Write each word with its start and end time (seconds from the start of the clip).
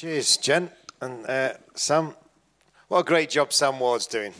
Cheers, 0.00 0.38
Jen. 0.38 0.70
And 1.02 1.26
uh, 1.26 1.52
Sam, 1.74 2.14
what 2.88 3.00
a 3.00 3.04
great 3.04 3.28
job 3.28 3.52
Sam 3.52 3.78
Ward's 3.78 4.06
doing. 4.06 4.32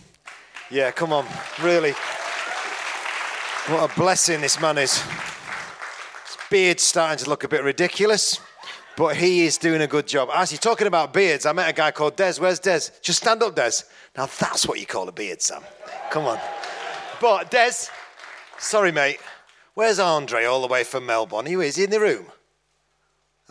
Yeah, 0.71 0.91
come 0.91 1.13
on, 1.13 1.27
really. 1.61 1.93
What 3.67 3.91
a 3.91 3.95
blessing 3.95 4.41
this 4.41 4.59
man 4.59 4.79
is. 4.79 5.03
His 5.03 6.39
beard's 6.49 6.83
starting 6.83 7.23
to 7.23 7.29
look 7.29 7.45
a 7.45 7.49
bit 7.49 7.63
ridiculous, 7.63 8.41
but 8.97 9.17
he 9.17 9.45
is 9.45 9.59
doing 9.59 9.83
a 9.83 9.87
good 9.87 10.07
job. 10.07 10.31
Actually, 10.33 10.57
talking 10.57 10.87
about 10.87 11.13
beards, 11.13 11.45
I 11.45 11.53
met 11.53 11.69
a 11.69 11.75
guy 11.75 11.91
called 11.91 12.17
Des. 12.17 12.37
Where's 12.39 12.59
Des? 12.59 12.81
Just 13.03 13.21
stand 13.21 13.43
up, 13.43 13.55
Des. 13.55 13.83
Now 14.17 14.31
that's 14.39 14.67
what 14.67 14.81
you 14.81 14.87
call 14.87 15.11
a 15.11 15.13
beard, 15.13 15.43
Sam. 15.43 15.61
Come 16.11 16.25
on. 16.25 16.39
But 17.21 17.51
Des, 17.51 17.91
sorry, 18.59 18.93
mate. 18.93 19.21
Where's 19.75 19.99
Andre 19.99 20.47
all 20.47 20.63
the 20.63 20.69
way 20.69 20.85
from 20.85 21.05
Melbourne? 21.05 21.45
He 21.45 21.53
is 21.53 21.77
he 21.77 21.85
in 21.85 21.91
the 21.91 22.01
room? 22.01 22.29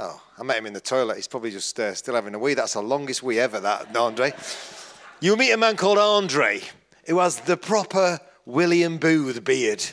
Oh, 0.02 0.22
I 0.38 0.44
met 0.44 0.58
him 0.58 0.66
in 0.66 0.72
the 0.72 0.80
toilet. 0.80 1.18
He's 1.18 1.28
probably 1.28 1.52
just 1.52 1.78
uh, 1.78 1.94
still 1.94 2.16
having 2.16 2.34
a 2.34 2.40
wee. 2.40 2.54
That's 2.54 2.74
the 2.74 2.82
longest 2.82 3.22
wee 3.22 3.38
ever, 3.38 3.60
that, 3.60 3.94
Andre. 3.98 4.32
You'll 5.20 5.36
meet 5.36 5.52
a 5.52 5.58
man 5.58 5.76
called 5.76 5.98
Andre 5.98 6.62
who 7.06 7.20
has 7.20 7.42
the 7.42 7.58
proper 7.58 8.22
William 8.46 8.98
Booth 8.98 9.44
beard. 9.44 9.84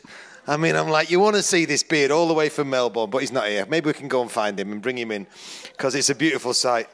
I 0.47 0.57
mean, 0.57 0.77
I'm 0.77 0.89
like, 0.89 1.11
you 1.11 1.19
want 1.19 1.35
to 1.35 1.43
see 1.43 1.65
this 1.65 1.83
beard 1.83 2.13
all 2.13 2.29
the 2.29 2.35
way 2.35 2.49
from 2.49 2.71
Melbourne, 2.71 3.11
but 3.11 3.19
he's 3.19 3.33
not 3.33 3.49
here. 3.49 3.67
Maybe 3.67 3.87
we 3.87 3.95
can 3.95 4.07
go 4.07 4.23
and 4.23 4.31
find 4.31 4.59
him 4.61 4.71
and 4.71 4.81
bring 4.81 4.97
him 4.97 5.11
in 5.11 5.27
because 5.73 5.97
it's 5.97 6.09
a 6.09 6.15
beautiful 6.15 6.55
sight. 6.55 6.89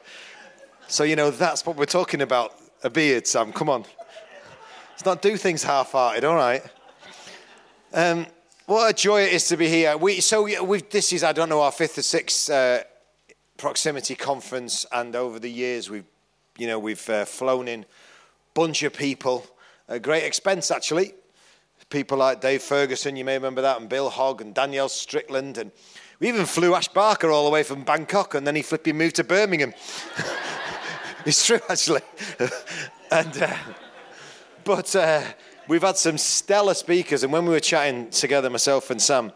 So, 0.87 1.03
you 1.03 1.15
know, 1.15 1.29
that's 1.29 1.67
what 1.67 1.75
we're 1.75 1.85
talking 1.85 2.21
about 2.21 2.55
a 2.83 2.89
beard, 2.89 3.27
Sam. 3.27 3.53
Come 3.53 3.69
on. 3.69 3.85
Let's 4.89 5.05
not 5.05 5.21
do 5.21 5.37
things 5.37 5.63
half 5.63 5.91
hearted, 5.91 6.23
all 6.23 6.35
right? 6.35 6.63
Um, 7.93 8.25
what 8.65 8.89
a 8.89 8.93
joy 8.93 9.21
it 9.21 9.33
is 9.33 9.47
to 9.49 9.57
be 9.57 9.69
here. 9.69 9.97
We, 9.97 10.19
so, 10.19 10.63
we, 10.63 10.81
this 10.81 11.13
is, 11.13 11.23
I 11.23 11.31
don't 11.31 11.49
know, 11.49 11.61
our 11.61 11.71
fifth 11.71 11.99
or 11.99 12.01
sixth 12.01 12.49
uh, 12.49 12.79
proximity 13.63 14.13
conference, 14.13 14.85
and 14.91 15.15
over 15.15 15.39
the 15.39 15.49
years, 15.49 15.89
we've, 15.89 16.03
you 16.57 16.67
know, 16.67 16.77
we've 16.77 17.09
uh, 17.09 17.23
flown 17.23 17.69
in 17.69 17.85
bunch 18.53 18.83
of 18.83 18.91
people 18.91 19.45
at 19.87 20.01
great 20.01 20.25
expense, 20.25 20.69
actually. 20.69 21.13
People 21.89 22.17
like 22.17 22.41
Dave 22.41 22.61
Ferguson, 22.61 23.15
you 23.15 23.23
may 23.23 23.35
remember 23.35 23.61
that, 23.61 23.79
and 23.79 23.87
Bill 23.87 24.09
Hogg 24.09 24.41
and 24.41 24.53
Danielle 24.53 24.89
Strickland. 24.89 25.57
And 25.57 25.71
we 26.19 26.27
even 26.27 26.45
flew 26.45 26.75
Ash 26.75 26.89
Barker 26.89 27.31
all 27.31 27.45
the 27.45 27.51
way 27.51 27.63
from 27.63 27.85
Bangkok, 27.85 28.35
and 28.35 28.45
then 28.45 28.57
he 28.57 28.63
flipping 28.63 28.97
moved 28.97 29.15
to 29.15 29.23
Birmingham. 29.23 29.73
it's 31.25 31.47
true, 31.47 31.61
actually. 31.69 32.01
and, 33.11 33.43
uh, 33.43 33.55
but 34.65 34.93
uh, 34.93 35.23
we've 35.69 35.83
had 35.83 35.95
some 35.95 36.17
stellar 36.17 36.73
speakers, 36.73 37.23
and 37.23 37.31
when 37.31 37.45
we 37.45 37.51
were 37.51 37.61
chatting 37.61 38.09
together, 38.09 38.49
myself 38.49 38.89
and 38.89 39.01
Sam, 39.01 39.31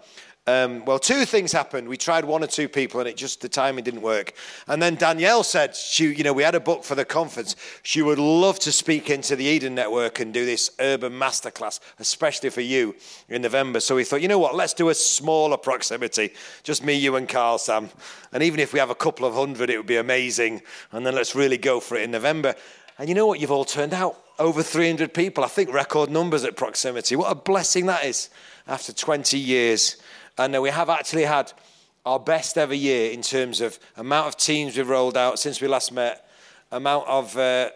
um, 0.47 0.85
well, 0.85 0.97
two 0.97 1.25
things 1.25 1.51
happened. 1.51 1.89
We 1.89 1.97
tried 1.97 2.23
one 2.23 2.41
or 2.41 2.47
two 2.47 2.69
people, 2.69 3.01
and 3.01 3.09
it 3.09 3.17
just 3.17 3.41
the 3.41 3.49
timing 3.49 3.83
didn't 3.83 4.01
work. 4.01 4.31
And 4.67 4.81
then 4.81 4.95
Danielle 4.95 5.43
said, 5.43 5.75
she, 5.75 6.13
you 6.13 6.23
know, 6.23 6.31
we 6.31 6.41
had 6.41 6.55
a 6.55 6.61
book 6.61 6.85
for 6.85 6.95
the 6.95 7.03
conference. 7.03 7.57
She 7.83 8.01
would 8.01 8.17
love 8.17 8.57
to 8.59 8.71
speak 8.71 9.09
into 9.09 9.35
the 9.35 9.43
Eden 9.43 9.75
Network 9.75 10.21
and 10.21 10.33
do 10.33 10.45
this 10.45 10.71
urban 10.79 11.11
masterclass, 11.11 11.81
especially 11.99 12.49
for 12.49 12.61
you 12.61 12.95
in 13.27 13.41
November. 13.41 13.81
So 13.81 13.95
we 13.95 14.05
thought, 14.05 14.21
you 14.21 14.29
know 14.29 14.39
what? 14.39 14.55
Let's 14.55 14.73
do 14.73 14.87
a 14.87 14.95
smaller 14.95 15.57
proximity, 15.57 16.31
just 16.63 16.81
me, 16.81 16.93
you, 16.93 17.17
and 17.17 17.27
Carl, 17.27 17.57
Sam. 17.57 17.89
And 18.31 18.41
even 18.41 18.61
if 18.61 18.71
we 18.71 18.79
have 18.79 18.89
a 18.89 18.95
couple 18.95 19.27
of 19.27 19.33
hundred, 19.33 19.69
it 19.69 19.75
would 19.75 19.85
be 19.85 19.97
amazing. 19.97 20.61
And 20.93 21.05
then 21.05 21.13
let's 21.13 21.35
really 21.35 21.57
go 21.57 21.81
for 21.81 21.97
it 21.97 22.03
in 22.03 22.11
November. 22.11 22.55
And 22.97 23.09
you 23.09 23.15
know 23.15 23.27
what? 23.27 23.41
You've 23.41 23.51
all 23.51 23.65
turned 23.65 23.93
out 23.93 24.17
over 24.39 24.63
300 24.63 25.13
people. 25.13 25.43
I 25.43 25.47
think 25.47 25.73
record 25.73 26.09
numbers 26.09 26.45
at 26.45 26.55
proximity. 26.55 27.17
What 27.17 27.31
a 27.31 27.35
blessing 27.35 27.87
that 27.87 28.05
is 28.05 28.29
after 28.65 28.93
20 28.93 29.37
years. 29.37 29.97
And 30.37 30.55
uh, 30.55 30.61
we 30.61 30.69
have 30.69 30.89
actually 30.89 31.23
had 31.23 31.51
our 32.05 32.19
best 32.19 32.57
ever 32.57 32.73
year 32.73 33.11
in 33.11 33.21
terms 33.21 33.59
of 33.59 33.79
amount 33.97 34.27
of 34.27 34.37
teams 34.37 34.77
we've 34.77 34.87
rolled 34.87 35.17
out 35.17 35.39
since 35.39 35.59
we 35.59 35.67
last 35.67 35.91
met, 35.91 36.29
amount 36.71 37.07
of, 37.07 37.37
uh, 37.37 37.69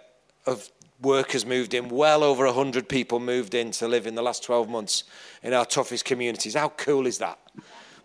of 0.45 0.69
workers 1.01 1.45
moved 1.45 1.73
in, 1.73 1.89
well 1.89 2.23
over 2.23 2.45
100 2.45 2.87
people 2.87 3.19
moved 3.19 3.53
in 3.53 3.71
to 3.71 3.87
live 3.87 4.07
in 4.07 4.15
the 4.15 4.21
last 4.21 4.43
12 4.43 4.69
months 4.69 5.03
in 5.43 5.53
our 5.53 5.65
toughest 5.65 6.05
communities. 6.05 6.53
How 6.53 6.69
cool 6.69 7.07
is 7.07 7.17
that? 7.17 7.39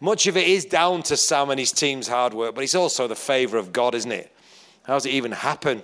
Much 0.01 0.27
of 0.27 0.37
it 0.37 0.47
is 0.47 0.65
down 0.65 1.03
to 1.05 1.17
Sam 1.17 1.51
and 1.51 1.61
his 1.61 1.73
team's 1.73 2.09
hard 2.09 2.35
work, 2.35 2.55
but 2.55 2.65
it's 2.65 2.75
also 2.75 3.07
the 3.07 3.15
favour 3.15 3.57
of 3.57 3.73
God, 3.73 3.95
isn't 3.95 4.13
it? 4.13 4.33
How 4.83 4.95
does 4.95 5.07
it 5.07 5.13
even 5.13 5.33
happen? 5.33 5.83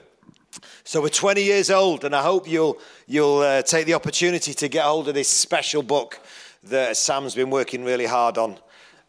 So 0.85 1.01
we're 1.01 1.09
20 1.09 1.43
years 1.43 1.71
old, 1.71 2.05
and 2.05 2.15
I 2.15 2.23
hope 2.23 2.49
you'll, 2.49 2.79
you'll 3.07 3.39
uh, 3.39 3.63
take 3.63 3.87
the 3.87 3.95
opportunity 3.95 4.53
to 4.55 4.69
get 4.69 4.85
hold 4.85 5.09
of 5.09 5.15
this 5.15 5.29
special 5.29 5.83
book 5.83 6.21
that 6.65 6.97
Sam's 6.97 7.35
been 7.35 7.51
working 7.51 7.85
really 7.85 8.07
hard 8.07 8.37
on, 8.39 8.59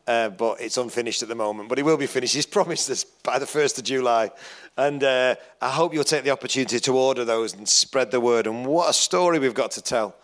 uh, 0.08 0.30
but 0.30 0.60
it's 0.60 0.78
unfinished 0.78 1.24
at 1.24 1.30
the 1.30 1.36
moment. 1.36 1.70
But 1.70 1.80
it 1.80 1.84
will 1.84 1.98
be 1.98 2.08
finished. 2.08 2.36
He's 2.36 2.46
promised 2.46 2.90
us 2.90 3.04
by 3.04 3.40
the 3.40 3.46
1st 3.46 3.78
of 3.80 3.84
July. 3.86 4.32
And 4.78 5.04
uh, 5.04 5.36
I 5.62 5.70
hope 5.70 5.94
you'll 5.94 6.04
take 6.04 6.24
the 6.24 6.32
opportunity 6.32 6.80
to 6.80 6.98
order 6.98 7.24
those 7.24 7.54
and 7.54 7.68
spread 7.68 8.12
the 8.12 8.20
word. 8.20 8.48
And 8.48 8.66
what 8.66 8.90
a 8.90 8.94
story 8.94 9.40
we've 9.40 9.54
got 9.54 9.72
to 9.72 9.82
tell. 9.82 10.16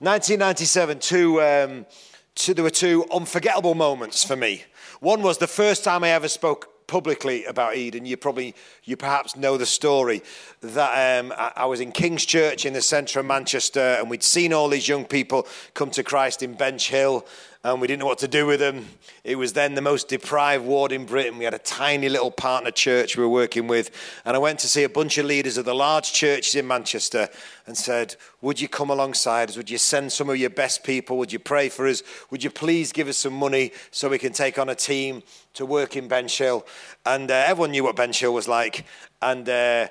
1997, 0.00 1.00
two, 1.00 1.42
um, 1.42 1.86
two, 2.34 2.54
there 2.54 2.64
were 2.64 2.70
two 2.70 3.04
unforgettable 3.12 3.74
moments 3.74 4.24
for 4.24 4.36
me. 4.36 4.64
One 5.00 5.22
was 5.22 5.38
the 5.38 5.46
first 5.46 5.84
time 5.84 6.04
I 6.04 6.10
ever 6.10 6.28
spoke 6.28 6.78
publicly 6.88 7.44
about 7.44 7.76
Eden. 7.76 8.04
You 8.06 8.16
probably, 8.16 8.54
you 8.82 8.96
perhaps 8.96 9.36
know 9.36 9.56
the 9.56 9.66
story 9.66 10.22
that 10.60 11.20
um, 11.20 11.32
I, 11.36 11.52
I, 11.56 11.64
was 11.66 11.80
in 11.80 11.92
King's 11.92 12.24
Church 12.24 12.66
in 12.66 12.72
the 12.72 12.82
centre 12.82 13.20
of 13.20 13.26
Manchester, 13.26 13.96
and 13.98 14.10
we'd 14.10 14.24
seen 14.24 14.52
all 14.52 14.68
these 14.68 14.88
young 14.88 15.04
people 15.04 15.46
come 15.74 15.90
to 15.90 16.02
Christ 16.02 16.42
in 16.42 16.56
Benchill, 16.56 17.24
and 17.64 17.80
we 17.80 17.88
didn't 17.88 18.00
know 18.00 18.06
what 18.06 18.18
to 18.18 18.28
do 18.28 18.46
with 18.46 18.60
them. 18.60 18.86
It 19.24 19.36
was 19.36 19.52
then 19.52 19.74
the 19.74 19.82
most 19.82 20.08
deprived 20.08 20.64
ward 20.64 20.92
in 20.92 21.06
Britain. 21.06 21.38
We 21.38 21.44
had 21.44 21.54
a 21.54 21.58
tiny 21.58 22.08
little 22.08 22.30
partner 22.30 22.70
church 22.70 23.16
we 23.16 23.24
were 23.24 23.28
working 23.28 23.66
with. 23.66 23.90
And 24.24 24.36
I 24.36 24.38
went 24.38 24.60
to 24.60 24.68
see 24.68 24.84
a 24.84 24.88
bunch 24.88 25.18
of 25.18 25.26
leaders 25.26 25.58
of 25.58 25.64
the 25.64 25.74
large 25.74 26.12
churches 26.12 26.54
in 26.54 26.68
Manchester 26.68 27.28
and 27.66 27.76
said, 27.76 28.14
Would 28.42 28.60
you 28.60 28.68
come 28.68 28.90
alongside 28.90 29.48
us? 29.48 29.56
Would 29.56 29.70
you 29.70 29.78
send 29.78 30.12
some 30.12 30.30
of 30.30 30.36
your 30.36 30.50
best 30.50 30.84
people? 30.84 31.18
Would 31.18 31.32
you 31.32 31.40
pray 31.40 31.68
for 31.68 31.88
us? 31.88 32.04
Would 32.30 32.44
you 32.44 32.50
please 32.50 32.92
give 32.92 33.08
us 33.08 33.16
some 33.16 33.34
money 33.34 33.72
so 33.90 34.08
we 34.08 34.18
can 34.18 34.32
take 34.32 34.56
on 34.56 34.68
a 34.68 34.76
team 34.76 35.24
to 35.54 35.66
work 35.66 35.96
in 35.96 36.08
Benchill? 36.08 36.64
And 37.04 37.28
uh, 37.28 37.34
everyone 37.34 37.72
knew 37.72 37.82
what 37.82 37.96
Benchill 37.96 38.32
was 38.32 38.46
like. 38.46 38.86
And, 39.20 39.48
uh, 39.48 39.88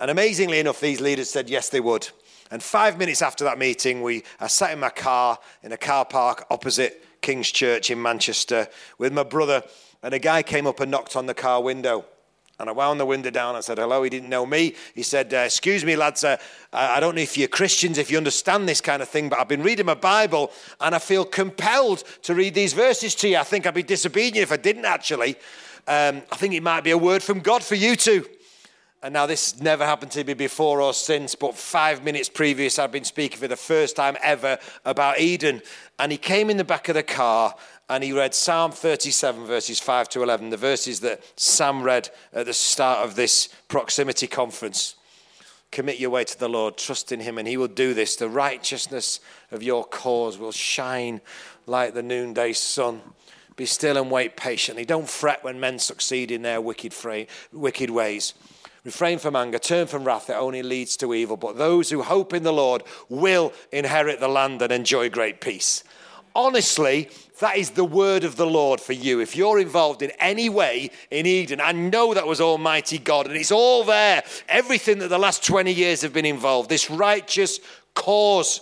and 0.00 0.10
amazingly 0.10 0.58
enough, 0.58 0.80
these 0.80 1.00
leaders 1.00 1.30
said, 1.30 1.48
Yes, 1.48 1.68
they 1.68 1.80
would. 1.80 2.08
And 2.50 2.60
five 2.60 2.98
minutes 2.98 3.22
after 3.22 3.44
that 3.44 3.56
meeting, 3.56 4.02
we, 4.02 4.24
I 4.40 4.48
sat 4.48 4.72
in 4.72 4.80
my 4.80 4.90
car 4.90 5.38
in 5.62 5.70
a 5.70 5.76
car 5.76 6.04
park 6.04 6.46
opposite 6.50 7.03
King's 7.24 7.50
Church 7.50 7.90
in 7.90 8.00
Manchester 8.00 8.68
with 8.98 9.12
my 9.12 9.22
brother, 9.22 9.62
and 10.02 10.12
a 10.12 10.18
guy 10.18 10.42
came 10.42 10.66
up 10.66 10.78
and 10.80 10.90
knocked 10.90 11.16
on 11.16 11.24
the 11.24 11.32
car 11.32 11.62
window. 11.62 12.04
And 12.60 12.68
I 12.68 12.72
wound 12.72 13.00
the 13.00 13.06
window 13.06 13.30
down 13.30 13.56
and 13.56 13.64
said, 13.64 13.78
Hello. 13.78 14.02
He 14.02 14.10
didn't 14.10 14.28
know 14.28 14.46
me. 14.46 14.74
He 14.94 15.02
said, 15.02 15.32
uh, 15.32 15.38
Excuse 15.38 15.84
me, 15.84 15.96
lads. 15.96 16.22
Uh, 16.22 16.36
I 16.72 17.00
don't 17.00 17.16
know 17.16 17.22
if 17.22 17.36
you're 17.36 17.48
Christians, 17.48 17.98
if 17.98 18.10
you 18.10 18.18
understand 18.18 18.68
this 18.68 18.80
kind 18.80 19.02
of 19.02 19.08
thing, 19.08 19.28
but 19.28 19.40
I've 19.40 19.48
been 19.48 19.62
reading 19.62 19.86
my 19.86 19.94
Bible 19.94 20.52
and 20.80 20.94
I 20.94 20.98
feel 20.98 21.24
compelled 21.24 22.04
to 22.22 22.34
read 22.34 22.54
these 22.54 22.74
verses 22.74 23.14
to 23.16 23.28
you. 23.28 23.38
I 23.38 23.42
think 23.42 23.66
I'd 23.66 23.74
be 23.74 23.82
disobedient 23.82 24.44
if 24.44 24.52
I 24.52 24.56
didn't 24.56 24.84
actually. 24.84 25.36
Um, 25.88 26.22
I 26.30 26.36
think 26.36 26.54
it 26.54 26.62
might 26.62 26.84
be 26.84 26.92
a 26.92 26.98
word 26.98 27.22
from 27.22 27.40
God 27.40 27.64
for 27.64 27.74
you 27.74 27.96
too. 27.96 28.24
And 29.04 29.12
now 29.12 29.26
this 29.26 29.60
never 29.60 29.84
happened 29.84 30.12
to 30.12 30.24
me 30.24 30.32
before 30.32 30.80
or 30.80 30.94
since, 30.94 31.34
but 31.34 31.54
five 31.54 32.02
minutes 32.02 32.30
previous, 32.30 32.78
I'd 32.78 32.90
been 32.90 33.04
speaking 33.04 33.36
for 33.36 33.46
the 33.46 33.54
first 33.54 33.96
time 33.96 34.16
ever 34.22 34.58
about 34.82 35.20
Eden. 35.20 35.60
And 35.98 36.10
he 36.10 36.16
came 36.16 36.48
in 36.48 36.56
the 36.56 36.64
back 36.64 36.88
of 36.88 36.94
the 36.94 37.02
car 37.02 37.54
and 37.90 38.02
he 38.02 38.14
read 38.14 38.34
Psalm 38.34 38.72
37, 38.72 39.44
verses 39.44 39.78
5 39.78 40.08
to 40.08 40.22
11, 40.22 40.48
the 40.48 40.56
verses 40.56 41.00
that 41.00 41.22
Sam 41.38 41.82
read 41.82 42.08
at 42.32 42.46
the 42.46 42.54
start 42.54 43.00
of 43.06 43.14
this 43.14 43.50
proximity 43.68 44.26
conference. 44.26 44.94
Commit 45.70 46.00
your 46.00 46.08
way 46.08 46.24
to 46.24 46.38
the 46.38 46.48
Lord, 46.48 46.78
trust 46.78 47.12
in 47.12 47.20
him, 47.20 47.36
and 47.36 47.46
he 47.46 47.58
will 47.58 47.68
do 47.68 47.92
this. 47.92 48.16
The 48.16 48.30
righteousness 48.30 49.20
of 49.50 49.62
your 49.62 49.84
cause 49.84 50.38
will 50.38 50.50
shine 50.50 51.20
like 51.66 51.92
the 51.92 52.02
noonday 52.02 52.54
sun. 52.54 53.02
Be 53.54 53.66
still 53.66 53.98
and 53.98 54.10
wait 54.10 54.34
patiently. 54.34 54.86
Don't 54.86 55.10
fret 55.10 55.44
when 55.44 55.60
men 55.60 55.78
succeed 55.78 56.30
in 56.30 56.40
their 56.40 56.62
wicked, 56.62 56.94
wicked 57.52 57.90
ways 57.90 58.32
Refrain 58.84 59.18
from 59.18 59.34
anger, 59.34 59.58
turn 59.58 59.86
from 59.86 60.04
wrath, 60.04 60.28
it 60.28 60.34
only 60.34 60.62
leads 60.62 60.96
to 60.98 61.14
evil. 61.14 61.38
But 61.38 61.56
those 61.56 61.88
who 61.88 62.02
hope 62.02 62.34
in 62.34 62.42
the 62.42 62.52
Lord 62.52 62.82
will 63.08 63.52
inherit 63.72 64.20
the 64.20 64.28
land 64.28 64.60
and 64.60 64.70
enjoy 64.70 65.08
great 65.08 65.40
peace. 65.40 65.84
Honestly, 66.36 67.08
that 67.40 67.56
is 67.56 67.70
the 67.70 67.84
word 67.84 68.24
of 68.24 68.36
the 68.36 68.46
Lord 68.46 68.80
for 68.80 68.92
you. 68.92 69.20
If 69.20 69.36
you're 69.36 69.58
involved 69.58 70.02
in 70.02 70.10
any 70.18 70.48
way 70.48 70.90
in 71.10 71.26
Eden, 71.26 71.60
I 71.60 71.72
know 71.72 72.12
that 72.12 72.26
was 72.26 72.40
Almighty 72.40 72.98
God, 72.98 73.26
and 73.26 73.36
it's 73.36 73.52
all 73.52 73.84
there. 73.84 74.22
Everything 74.48 74.98
that 74.98 75.08
the 75.08 75.18
last 75.18 75.44
20 75.44 75.72
years 75.72 76.02
have 76.02 76.12
been 76.12 76.26
involved, 76.26 76.68
this 76.68 76.90
righteous 76.90 77.60
cause. 77.94 78.60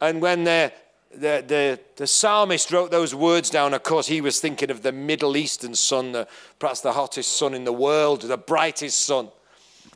And 0.00 0.20
when 0.20 0.44
the, 0.44 0.72
the, 1.12 1.44
the, 1.46 1.80
the, 1.96 2.06
psalmist 2.06 2.72
wrote 2.72 2.90
those 2.90 3.14
words 3.14 3.50
down, 3.50 3.74
of 3.74 3.82
course, 3.82 4.08
he 4.08 4.20
was 4.20 4.40
thinking 4.40 4.70
of 4.70 4.82
the 4.82 4.92
Middle 4.92 5.36
Eastern 5.36 5.74
sun, 5.74 6.12
the, 6.12 6.26
perhaps 6.58 6.80
the 6.80 6.92
hottest 6.92 7.36
sun 7.36 7.54
in 7.54 7.64
the 7.64 7.72
world, 7.72 8.22
the 8.22 8.36
brightest 8.36 9.02
sun. 9.02 9.28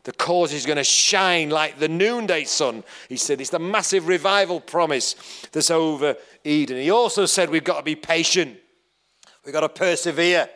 The 0.05 0.13
cause 0.13 0.53
is 0.53 0.65
going 0.65 0.77
to 0.77 0.85
shine 0.85 1.51
like 1.51 1.79
the 1.79 1.89
noonday 1.89 2.45
sun, 2.45 2.85
he 3.09 3.17
said. 3.17 3.41
It's 3.41 3.51
the 3.51 3.59
massive 3.59 4.09
revival 4.09 4.61
promise 4.61 5.15
that's 5.53 5.71
over 5.71 6.17
Eden. 6.43 6.79
He 6.79 6.91
also 6.91 7.27
said 7.27 7.51
we've 7.51 7.65
got 7.65 7.79
to 7.79 7.83
be 7.83 7.97
patient, 7.97 8.57
we've 9.45 9.53
got 9.53 9.61
to 9.61 9.69
persevere. 9.69 10.49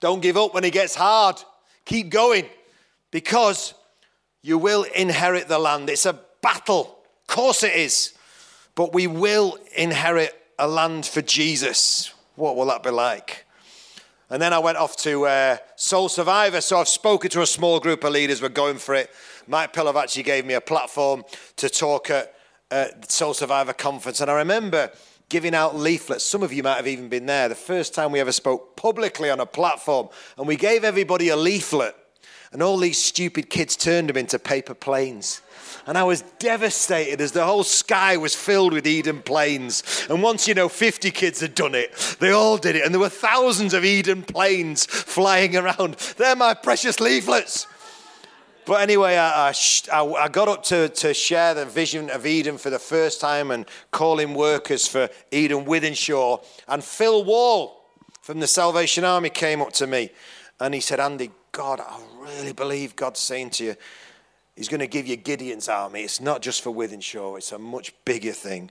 Don't 0.00 0.20
give 0.20 0.36
up 0.36 0.54
when 0.54 0.64
it 0.64 0.72
gets 0.72 0.94
hard, 0.94 1.42
keep 1.84 2.10
going. 2.10 2.46
because 3.10 3.74
you 4.42 4.58
will 4.58 4.82
inherit 4.82 5.46
the 5.46 5.58
land. 5.58 5.88
It's 5.88 6.04
a 6.04 6.18
battle. 6.42 6.98
Of 7.22 7.26
course 7.28 7.62
it 7.62 7.74
is. 7.74 8.12
But 8.74 8.92
we 8.92 9.06
will 9.06 9.56
inherit 9.76 10.34
a 10.58 10.66
land 10.66 11.06
for 11.06 11.22
Jesus. 11.22 12.12
What 12.34 12.56
will 12.56 12.66
that 12.66 12.82
be 12.82 12.90
like? 12.90 13.43
And 14.30 14.40
then 14.40 14.52
I 14.52 14.58
went 14.58 14.78
off 14.78 14.96
to 14.98 15.26
uh, 15.26 15.56
Soul 15.76 16.08
Survivor. 16.08 16.60
So 16.60 16.78
I've 16.78 16.88
spoken 16.88 17.30
to 17.30 17.42
a 17.42 17.46
small 17.46 17.78
group 17.78 18.04
of 18.04 18.12
leaders. 18.12 18.40
We're 18.40 18.48
going 18.48 18.78
for 18.78 18.94
it. 18.94 19.10
Mike 19.46 19.72
Pilavachi 19.72 20.02
actually 20.02 20.22
gave 20.22 20.46
me 20.46 20.54
a 20.54 20.60
platform 20.60 21.24
to 21.56 21.68
talk 21.68 22.10
at 22.10 22.34
uh, 22.70 22.86
Soul 23.08 23.34
Survivor 23.34 23.72
conference. 23.72 24.20
And 24.20 24.30
I 24.30 24.34
remember 24.34 24.90
giving 25.28 25.54
out 25.54 25.76
leaflets. 25.76 26.24
Some 26.24 26.42
of 26.42 26.52
you 26.52 26.62
might 26.62 26.76
have 26.76 26.86
even 26.86 27.08
been 27.08 27.26
there. 27.26 27.48
The 27.48 27.54
first 27.54 27.94
time 27.94 28.12
we 28.12 28.20
ever 28.20 28.32
spoke 28.32 28.76
publicly 28.76 29.30
on 29.30 29.40
a 29.40 29.46
platform. 29.46 30.08
And 30.38 30.46
we 30.46 30.56
gave 30.56 30.84
everybody 30.84 31.28
a 31.28 31.36
leaflet. 31.36 31.94
And 32.54 32.62
all 32.62 32.78
these 32.78 33.02
stupid 33.02 33.50
kids 33.50 33.74
turned 33.74 34.08
them 34.08 34.16
into 34.16 34.38
paper 34.38 34.74
planes. 34.74 35.42
And 35.86 35.98
I 35.98 36.04
was 36.04 36.22
devastated 36.38 37.20
as 37.20 37.32
the 37.32 37.44
whole 37.44 37.64
sky 37.64 38.16
was 38.16 38.36
filled 38.36 38.72
with 38.72 38.86
Eden 38.86 39.22
planes. 39.22 40.06
And 40.08 40.22
once, 40.22 40.46
you 40.46 40.54
know, 40.54 40.68
50 40.68 41.10
kids 41.10 41.40
had 41.40 41.56
done 41.56 41.74
it, 41.74 41.92
they 42.20 42.30
all 42.30 42.56
did 42.56 42.76
it. 42.76 42.84
And 42.84 42.94
there 42.94 43.00
were 43.00 43.08
thousands 43.08 43.74
of 43.74 43.84
Eden 43.84 44.22
planes 44.22 44.86
flying 44.86 45.56
around. 45.56 45.94
They're 46.16 46.36
my 46.36 46.54
precious 46.54 47.00
leaflets. 47.00 47.66
But 48.66 48.82
anyway, 48.82 49.16
I, 49.16 49.52
I, 49.92 50.02
I, 50.04 50.28
got 50.28 50.46
up 50.46 50.62
to, 50.66 50.88
to 50.88 51.12
share 51.12 51.54
the 51.54 51.66
vision 51.66 52.08
of 52.08 52.24
Eden 52.24 52.56
for 52.56 52.70
the 52.70 52.78
first 52.78 53.20
time 53.20 53.50
and 53.50 53.66
calling 53.90 54.32
workers 54.32 54.86
for 54.86 55.10
Eden 55.32 55.64
Wythenshawe. 55.64 56.42
And 56.68 56.84
Phil 56.84 57.24
Wall 57.24 57.84
from 58.22 58.38
the 58.38 58.46
Salvation 58.46 59.04
Army 59.04 59.28
came 59.28 59.60
up 59.60 59.72
to 59.72 59.88
me 59.88 60.10
and 60.60 60.72
he 60.72 60.80
said, 60.80 61.00
Andy, 61.00 61.32
God, 61.52 61.80
I 61.80 62.00
really 62.24 62.52
believe 62.52 62.96
God's 62.96 63.20
saying 63.20 63.50
to 63.50 63.64
you, 63.64 63.76
He's 64.56 64.68
going 64.68 64.80
to 64.80 64.86
give 64.86 65.06
you 65.06 65.16
Gideon's 65.16 65.68
army. 65.68 66.02
It's 66.02 66.20
not 66.20 66.40
just 66.40 66.62
for 66.62 66.72
Wythenshawe, 66.72 67.38
it's 67.38 67.52
a 67.52 67.58
much 67.58 67.92
bigger 68.04 68.32
thing. 68.32 68.70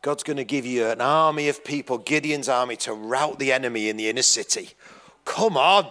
God's 0.00 0.22
going 0.22 0.36
to 0.36 0.44
give 0.44 0.66
you 0.66 0.86
an 0.86 1.00
army 1.00 1.48
of 1.48 1.64
people, 1.64 1.98
Gideon's 1.98 2.48
army, 2.48 2.76
to 2.76 2.92
rout 2.92 3.38
the 3.38 3.52
enemy 3.52 3.88
in 3.88 3.96
the 3.96 4.08
inner 4.08 4.22
city. 4.22 4.70
Come 5.24 5.56
on. 5.56 5.88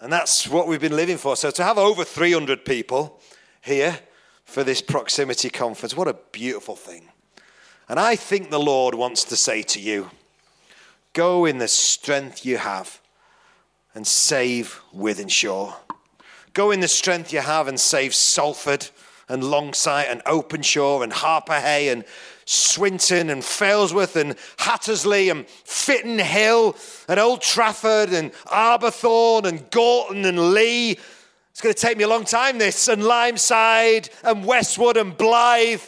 And 0.00 0.12
that's 0.12 0.48
what 0.48 0.66
we've 0.66 0.80
been 0.80 0.96
living 0.96 1.16
for. 1.16 1.36
So 1.36 1.52
to 1.52 1.62
have 1.62 1.78
over 1.78 2.02
300 2.02 2.64
people 2.64 3.20
here 3.60 4.00
for 4.44 4.64
this 4.64 4.82
proximity 4.82 5.48
conference, 5.48 5.96
what 5.96 6.08
a 6.08 6.16
beautiful 6.32 6.74
thing. 6.74 7.08
And 7.88 8.00
I 8.00 8.16
think 8.16 8.50
the 8.50 8.58
Lord 8.58 8.96
wants 8.96 9.22
to 9.24 9.36
say 9.36 9.62
to 9.62 9.80
you 9.80 10.10
go 11.12 11.44
in 11.44 11.58
the 11.58 11.68
strength 11.68 12.44
you 12.44 12.56
have 12.56 13.01
and 13.94 14.06
save 14.06 14.80
with 14.92 15.18
Wythenshawe. 15.18 15.74
Go 16.52 16.70
in 16.70 16.80
the 16.80 16.88
strength 16.88 17.32
you 17.32 17.40
have 17.40 17.68
and 17.68 17.78
save 17.78 18.14
Salford 18.14 18.88
and 19.28 19.42
Longsight 19.42 20.10
and 20.10 20.22
Openshaw 20.26 21.02
and 21.02 21.12
Harpurhey 21.12 21.90
and 21.90 22.04
Swinton 22.44 23.30
and 23.30 23.42
Failsworth 23.42 24.16
and 24.16 24.36
Hattersley 24.58 25.30
and 25.30 25.46
Fitton 25.46 26.18
Hill 26.18 26.76
and 27.08 27.18
Old 27.18 27.40
Trafford 27.40 28.10
and 28.10 28.32
Arbourthorne 28.46 29.46
and 29.46 29.70
Gorton 29.70 30.24
and 30.24 30.52
Leigh. 30.52 30.98
It's 31.50 31.60
going 31.60 31.74
to 31.74 31.80
take 31.80 31.96
me 31.96 32.04
a 32.04 32.08
long 32.08 32.24
time, 32.24 32.58
this, 32.58 32.88
and 32.88 33.02
Limeside 33.02 34.08
and 34.24 34.44
Westwood 34.44 34.96
and 34.96 35.16
Blythe 35.16 35.82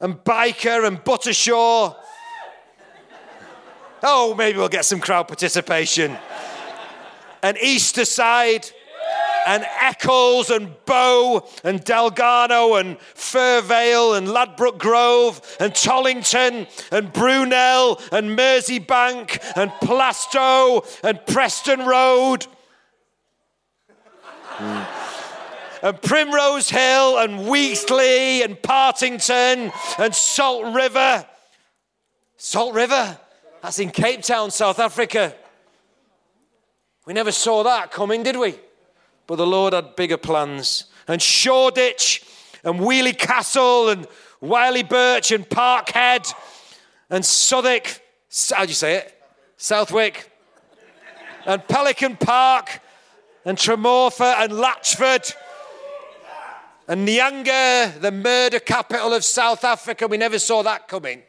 and 0.00 0.16
Byker 0.16 0.86
and 0.86 1.02
Buttershaw. 1.02 1.94
Oh, 4.02 4.34
maybe 4.34 4.58
we'll 4.58 4.68
get 4.68 4.84
some 4.84 5.00
crowd 5.00 5.28
participation. 5.28 6.18
And 7.44 7.58
Easterside 7.58 8.72
and 9.46 9.66
Eccles 9.78 10.48
and 10.48 10.74
Bow 10.86 11.46
and 11.62 11.84
Delgado 11.84 12.76
and 12.76 12.98
Furvale 12.98 14.16
and 14.16 14.28
Ladbroke 14.28 14.78
Grove 14.78 15.42
and 15.60 15.74
Tollington 15.74 16.66
and 16.90 17.12
Brunel 17.12 18.00
and 18.10 18.30
Merseybank 18.30 19.38
and 19.56 19.70
Plaistow 19.72 20.86
and 21.04 21.20
Preston 21.26 21.84
Road. 21.84 22.46
Mm. 24.56 24.86
And 25.82 26.00
Primrose 26.00 26.70
Hill 26.70 27.18
and 27.18 27.46
Wheatley 27.46 28.42
and 28.42 28.60
Partington 28.62 29.70
and 29.98 30.14
Salt 30.14 30.74
River. 30.74 31.26
Salt 32.38 32.74
River? 32.74 33.18
That's 33.60 33.78
in 33.78 33.90
Cape 33.90 34.22
Town, 34.22 34.50
South 34.50 34.78
Africa. 34.78 35.34
We 37.06 37.12
never 37.12 37.32
saw 37.32 37.62
that 37.64 37.90
coming, 37.90 38.22
did 38.22 38.36
we? 38.36 38.54
But 39.26 39.36
the 39.36 39.46
Lord 39.46 39.72
had 39.72 39.96
bigger 39.96 40.16
plans. 40.16 40.84
And 41.06 41.20
Shoreditch 41.20 42.24
and 42.62 42.80
Weoley 42.80 43.12
Castle 43.12 43.90
and 43.90 44.06
Wiley 44.40 44.82
Birch 44.82 45.30
and 45.30 45.48
Parkhead 45.48 46.32
and 47.10 47.24
Southwick. 47.24 48.00
How 48.50 48.64
do 48.64 48.68
you 48.68 48.74
say 48.74 48.96
it? 48.96 49.20
Southwick. 49.56 50.30
And 51.46 51.66
Pelican 51.68 52.16
Park 52.16 52.80
and 53.44 53.58
Tremorfa 53.58 54.36
and 54.38 54.52
Latchford. 54.52 55.34
And 56.88 57.06
Nyanga, 57.06 58.00
the 58.00 58.12
murder 58.12 58.60
capital 58.60 59.12
of 59.12 59.24
South 59.24 59.64
Africa. 59.64 60.06
We 60.06 60.16
never 60.16 60.38
saw 60.38 60.62
that 60.62 60.88
coming. 60.88 61.22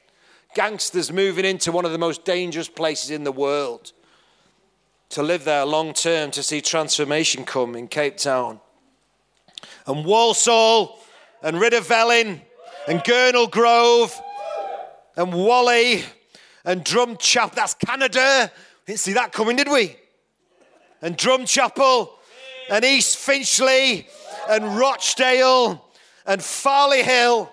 Gangsters 0.54 1.12
moving 1.12 1.44
into 1.44 1.74
one 1.74 1.84
of 1.84 1.92
the 1.92 1.98
most 1.98 2.24
dangerous 2.24 2.70
places 2.70 3.12
in 3.12 3.26
the 3.26 3.32
world 3.32 3.92
to 5.16 5.24
live 5.24 5.46
there 5.46 5.64
long 5.66 5.94
term 5.94 6.30
to 6.30 6.44
see 6.44 6.60
transformation 6.60 7.46
come 7.46 7.74
in 7.74 7.88
Cape 7.88 8.18
Town. 8.18 8.60
And 9.88 10.04
Walsall 10.04 11.00
and 11.42 11.56
Rhydyfelin 11.56 12.42
and 12.86 13.00
Gurnall 13.00 13.50
Grove 13.50 14.14
and 15.16 15.34
Whalley, 15.34 16.04
and 16.66 16.84
Drumchapel. 16.84 17.56
That's 17.56 17.76
Canada. 17.76 18.52
Didn't 18.86 19.00
see 19.00 19.14
that 19.14 19.32
coming, 19.32 19.56
did 19.56 19.72
we? 19.72 19.96
And 21.02 21.18
Drumchapel 21.18 22.10
and 22.70 22.84
East 22.84 23.16
Finchley 23.16 24.10
and 24.50 24.78
Rochdale 24.78 25.82
and 26.26 26.44
Farley 26.44 27.04
Hill 27.04 27.50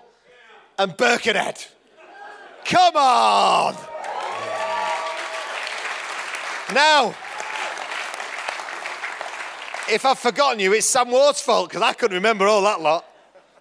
and 0.77 0.97
Birkenhead. 0.97 1.63
Come 2.65 2.97
on! 2.97 3.75
Now, 6.73 7.15
if 9.89 10.05
I've 10.05 10.19
forgotten 10.19 10.59
you, 10.59 10.73
it's 10.73 10.87
Sam 10.87 11.11
Ward's 11.11 11.41
fault 11.41 11.69
because 11.69 11.81
I 11.81 11.93
couldn't 11.93 12.15
remember 12.15 12.47
all 12.47 12.61
that 12.63 12.81
lot. 12.81 13.05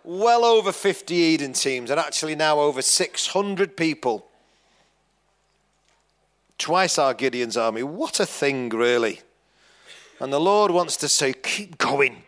Well 0.04 0.44
over 0.44 0.72
50 0.72 1.14
Eden 1.14 1.52
teams, 1.52 1.90
and 1.90 2.00
actually 2.00 2.34
now 2.34 2.58
over 2.58 2.82
600 2.82 3.76
people. 3.76 4.26
Twice 6.58 6.98
our 6.98 7.14
Gideon's 7.14 7.56
army. 7.56 7.82
What 7.82 8.20
a 8.20 8.26
thing, 8.26 8.68
really. 8.68 9.20
And 10.20 10.32
the 10.32 10.40
Lord 10.40 10.70
wants 10.70 10.96
to 10.98 11.08
say, 11.08 11.32
keep 11.32 11.78
going. 11.78 12.22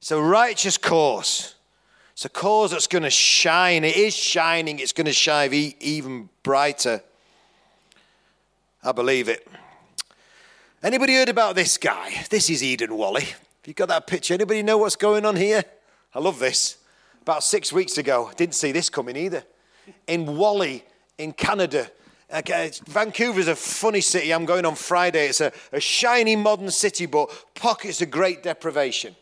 It's 0.00 0.10
a 0.10 0.20
righteous 0.20 0.78
cause. 0.78 1.54
It's 2.12 2.24
a 2.24 2.28
cause 2.28 2.70
that's 2.70 2.86
going 2.86 3.02
to 3.02 3.10
shine. 3.10 3.84
It 3.84 3.96
is 3.96 4.14
shining. 4.14 4.78
It's 4.78 4.92
going 4.92 5.06
to 5.06 5.12
shine 5.12 5.52
even 5.52 6.28
brighter. 6.42 7.02
I 8.82 8.92
believe 8.92 9.28
it. 9.28 9.46
Anybody 10.86 11.14
heard 11.14 11.28
about 11.28 11.56
this 11.56 11.78
guy? 11.78 12.12
This 12.30 12.48
is 12.48 12.62
Eden 12.62 12.96
Whalley. 12.96 13.24
Have 13.24 13.40
you 13.64 13.74
got 13.74 13.88
that 13.88 14.06
picture? 14.06 14.34
Anybody 14.34 14.62
know 14.62 14.78
what's 14.78 14.94
going 14.94 15.26
on 15.26 15.34
here? 15.34 15.64
I 16.14 16.20
love 16.20 16.38
this. 16.38 16.76
About 17.22 17.42
six 17.42 17.72
weeks 17.72 17.98
ago, 17.98 18.30
didn't 18.36 18.54
see 18.54 18.70
this 18.70 18.88
coming 18.88 19.16
either. 19.16 19.42
In 20.06 20.36
Whalley, 20.38 20.84
in 21.18 21.32
Canada, 21.32 21.90
Okay, 22.32 22.70
Vancouver's 22.86 23.48
a 23.48 23.56
funny 23.56 24.00
city. 24.00 24.32
I'm 24.32 24.44
going 24.44 24.64
on 24.64 24.76
Friday. 24.76 25.26
It's 25.26 25.40
a, 25.40 25.52
a 25.72 25.80
shiny 25.80 26.36
modern 26.36 26.70
city, 26.70 27.06
but 27.06 27.30
pockets 27.56 28.00
of 28.00 28.12
great 28.12 28.44
deprivation. 28.44 29.16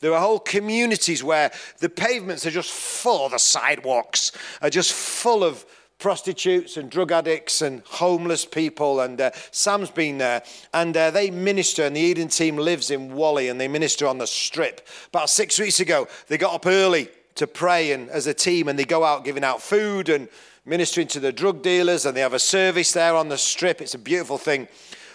There 0.00 0.12
are 0.12 0.20
whole 0.20 0.40
communities 0.40 1.22
where 1.22 1.52
the 1.78 1.88
pavements 1.88 2.46
are 2.46 2.50
just 2.50 2.70
full, 2.70 3.28
the 3.28 3.38
sidewalks 3.38 4.32
are 4.60 4.70
just 4.70 4.92
full 4.92 5.44
of 5.44 5.64
prostitutes 5.98 6.76
and 6.76 6.90
drug 6.90 7.10
addicts 7.10 7.62
and 7.62 7.82
homeless 7.86 8.44
people. 8.44 9.00
And 9.00 9.20
uh, 9.20 9.30
Sam's 9.50 9.90
been 9.90 10.18
there. 10.18 10.42
And 10.74 10.96
uh, 10.96 11.10
they 11.10 11.30
minister, 11.30 11.84
and 11.84 11.96
the 11.96 12.00
Eden 12.00 12.28
team 12.28 12.56
lives 12.56 12.90
in 12.90 13.14
Whalley, 13.14 13.48
and 13.48 13.60
they 13.60 13.68
minister 13.68 14.06
on 14.06 14.18
the 14.18 14.26
strip. 14.26 14.86
About 15.08 15.30
six 15.30 15.58
weeks 15.58 15.80
ago, 15.80 16.08
they 16.28 16.38
got 16.38 16.54
up 16.54 16.66
early 16.66 17.08
to 17.36 17.46
pray 17.46 17.92
and 17.92 18.08
as 18.10 18.26
a 18.26 18.34
team, 18.34 18.68
and 18.68 18.78
they 18.78 18.84
go 18.84 19.04
out 19.04 19.24
giving 19.24 19.44
out 19.44 19.62
food 19.62 20.08
and 20.08 20.28
ministering 20.64 21.06
to 21.06 21.20
the 21.20 21.32
drug 21.32 21.62
dealers, 21.62 22.04
and 22.04 22.16
they 22.16 22.20
have 22.20 22.34
a 22.34 22.38
service 22.38 22.92
there 22.92 23.14
on 23.14 23.28
the 23.28 23.38
strip. 23.38 23.80
It's 23.80 23.94
a 23.94 23.98
beautiful 23.98 24.38
thing. 24.38 24.68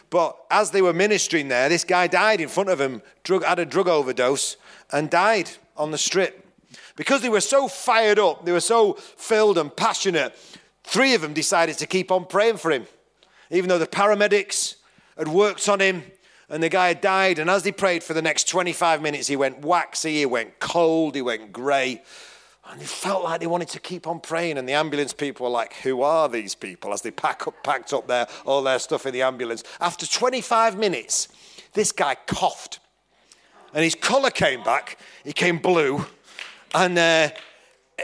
But 0.09 0.38
as 0.50 0.71
they 0.71 0.81
were 0.81 0.93
ministering 0.93 1.47
there, 1.47 1.69
this 1.69 1.83
guy 1.83 2.07
died 2.07 2.41
in 2.41 2.50
front 2.50 2.69
of 2.69 2.81
him, 2.81 3.01
drug, 3.23 3.43
had 3.43 3.59
a 3.59 3.65
drug 3.65 3.88
overdose, 3.88 4.57
and 4.91 5.09
died 5.09 5.50
on 5.77 5.91
the 5.91 5.97
strip. 5.97 6.45
Because 6.95 7.21
they 7.21 7.29
were 7.29 7.41
so 7.41 7.67
fired 7.67 8.19
up, 8.19 8.45
they 8.45 8.51
were 8.51 8.59
so 8.59 8.93
filled 8.93 9.57
and 9.57 9.75
passionate, 9.75 10.35
Three 10.91 11.13
of 11.13 11.21
them 11.21 11.31
decided 11.31 11.77
to 11.77 11.88
keep 11.88 12.12
on 12.12 12.25
praying 12.25 12.57
for 12.57 12.69
him, 12.69 12.86
even 13.50 13.69
though 13.69 13.77
the 13.77 13.88
paramedics 13.88 14.75
had 15.17 15.29
worked 15.29 15.69
on 15.69 15.79
him 15.79 16.03
and 16.50 16.62
the 16.62 16.67
guy 16.67 16.89
had 16.89 17.00
died. 17.00 17.39
And 17.39 17.50
as 17.50 17.63
they 17.63 17.71
prayed 17.71 18.03
for 18.03 18.13
the 18.13 18.21
next 18.21 18.50
25 18.50 19.01
minutes, 19.01 19.27
he 19.27 19.38
went 19.38 19.60
waxy, 19.60 20.17
he 20.17 20.25
went 20.25 20.60
cold, 20.60 21.15
he 21.15 21.21
went 21.21 21.53
grey. 21.53 22.03
And 22.69 22.81
they 22.81 22.86
felt 22.86 23.24
like 23.24 23.39
they 23.39 23.48
wanted 23.48 23.69
to 23.69 23.79
keep 23.79 24.05
on 24.05 24.19
praying. 24.19 24.57
And 24.57 24.67
the 24.67 24.74
ambulance 24.74 25.13
people 25.13 25.45
were 25.45 25.51
like, 25.53 25.75
Who 25.75 26.01
are 26.01 26.27
these 26.27 26.55
people? 26.55 26.91
As 26.91 27.01
they 27.03 27.12
pack 27.12 27.48
up, 27.48 27.63
packed 27.63 27.93
up 27.93 28.07
their, 28.07 28.27
all 28.45 28.62
their 28.62 28.77
stuff 28.77 29.05
in 29.05 29.13
the 29.13 29.21
ambulance. 29.21 29.63
After 29.79 30.05
25 30.05 30.77
minutes, 30.77 31.29
this 31.71 31.93
guy 31.93 32.15
coughed. 32.27 32.81
And 33.74 33.81
his 33.86 33.95
colour 33.95 34.29
came 34.29 34.62
back. 34.62 34.98
He 35.24 35.31
came 35.31 35.57
blue. 35.57 36.05
And 36.75 36.98
uh, 36.98 37.29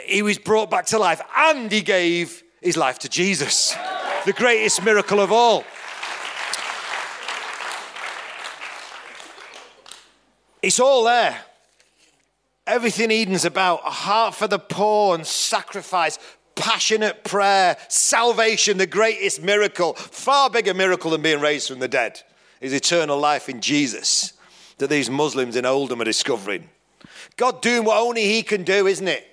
he 0.05 0.21
was 0.21 0.37
brought 0.37 0.71
back 0.71 0.85
to 0.85 0.97
life. 0.97 1.19
And 1.35 1.69
he 1.69 1.81
gave 1.81 2.43
his 2.61 2.77
life 2.77 2.99
to 2.99 3.09
Jesus, 3.09 3.75
the 4.25 4.33
greatest 4.33 4.83
miracle 4.83 5.19
of 5.19 5.31
all. 5.31 5.63
It's 10.61 10.79
all 10.79 11.03
there. 11.03 11.39
Everything 12.65 13.11
Eden's 13.11 13.45
about 13.45 13.81
a 13.85 13.89
heart 13.89 14.35
for 14.35 14.47
the 14.47 14.59
poor 14.59 15.15
and 15.15 15.25
sacrifice, 15.25 16.19
passionate 16.55 17.23
prayer, 17.23 17.77
salvation, 17.87 18.77
the 18.77 18.87
greatest 18.87 19.41
miracle, 19.41 19.93
far 19.93 20.49
bigger 20.49 20.73
miracle 20.73 21.11
than 21.11 21.21
being 21.21 21.39
raised 21.39 21.69
from 21.69 21.79
the 21.79 21.87
dead, 21.87 22.21
is 22.59 22.73
eternal 22.73 23.17
life 23.17 23.47
in 23.47 23.61
Jesus 23.61 24.33
that 24.77 24.89
these 24.89 25.09
Muslims 25.09 25.55
in 25.55 25.65
Oldham 25.65 26.01
are 26.01 26.05
discovering. 26.05 26.69
God 27.35 27.61
doing 27.61 27.83
what 27.83 27.97
only 27.97 28.23
He 28.23 28.43
can 28.43 28.63
do, 28.63 28.87
isn't 28.87 29.07
it? 29.07 29.27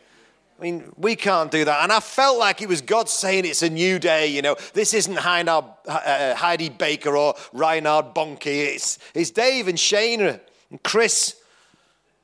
I 0.59 0.63
mean, 0.63 0.93
we 0.97 1.17
can't 1.17 1.51
do 1.51 1.65
that. 1.65 1.83
And 1.83 1.93
I 1.93 2.01
felt 2.01 2.39
like 2.39 2.63
it 2.63 2.69
was 2.69 2.81
God 2.81 3.09
saying 3.09 3.45
it's 3.45 3.63
a 3.63 3.71
new 3.71 3.99
day, 3.99 4.29
you 4.29 4.41
know. 4.41 4.57
This 4.73 4.95
isn't 4.95 5.17
Heidi, 5.17 5.51
uh, 5.51 6.35
Heidi 6.35 6.69
Baker 6.69 7.17
or 7.17 7.35
Reinhard 7.53 8.15
Bonnke. 8.15 8.47
It's, 8.47 8.99
it's 9.15 9.31
Dave 9.31 9.69
and 9.69 9.77
Shana 9.77 10.41
and 10.71 10.83
Chris 10.83 11.37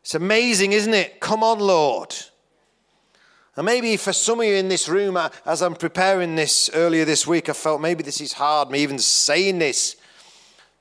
it's 0.02 0.14
amazing, 0.14 0.72
isn't 0.72 0.94
it? 0.94 1.20
Come 1.20 1.44
on, 1.44 1.58
Lord. 1.58 2.14
And 3.56 3.66
maybe 3.66 3.96
for 3.96 4.12
some 4.12 4.40
of 4.40 4.46
you 4.46 4.54
in 4.54 4.68
this 4.68 4.88
room, 4.88 5.16
uh, 5.16 5.28
as 5.44 5.60
I'm 5.60 5.74
preparing 5.74 6.36
this 6.36 6.70
earlier 6.72 7.04
this 7.04 7.26
week, 7.26 7.48
I 7.48 7.52
felt 7.52 7.80
maybe 7.80 8.02
this 8.02 8.20
is 8.20 8.32
hard, 8.32 8.70
me 8.70 8.80
even 8.80 8.98
saying 8.98 9.58
this, 9.58 9.96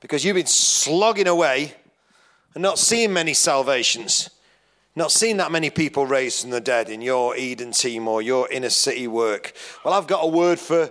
because 0.00 0.24
you've 0.24 0.36
been 0.36 0.46
slogging 0.46 1.26
away 1.26 1.74
and 2.54 2.62
not 2.62 2.78
seeing 2.78 3.12
many 3.12 3.34
salvations, 3.34 4.30
not 4.96 5.12
seeing 5.12 5.36
that 5.38 5.52
many 5.52 5.70
people 5.70 6.06
raised 6.06 6.42
from 6.42 6.50
the 6.50 6.60
dead 6.60 6.88
in 6.88 7.00
your 7.00 7.36
Eden 7.36 7.72
team 7.72 8.08
or 8.08 8.20
your 8.22 8.50
inner 8.50 8.70
city 8.70 9.06
work. 9.06 9.52
Well, 9.84 9.94
I've 9.94 10.06
got 10.06 10.24
a 10.24 10.26
word 10.26 10.58
for, 10.58 10.90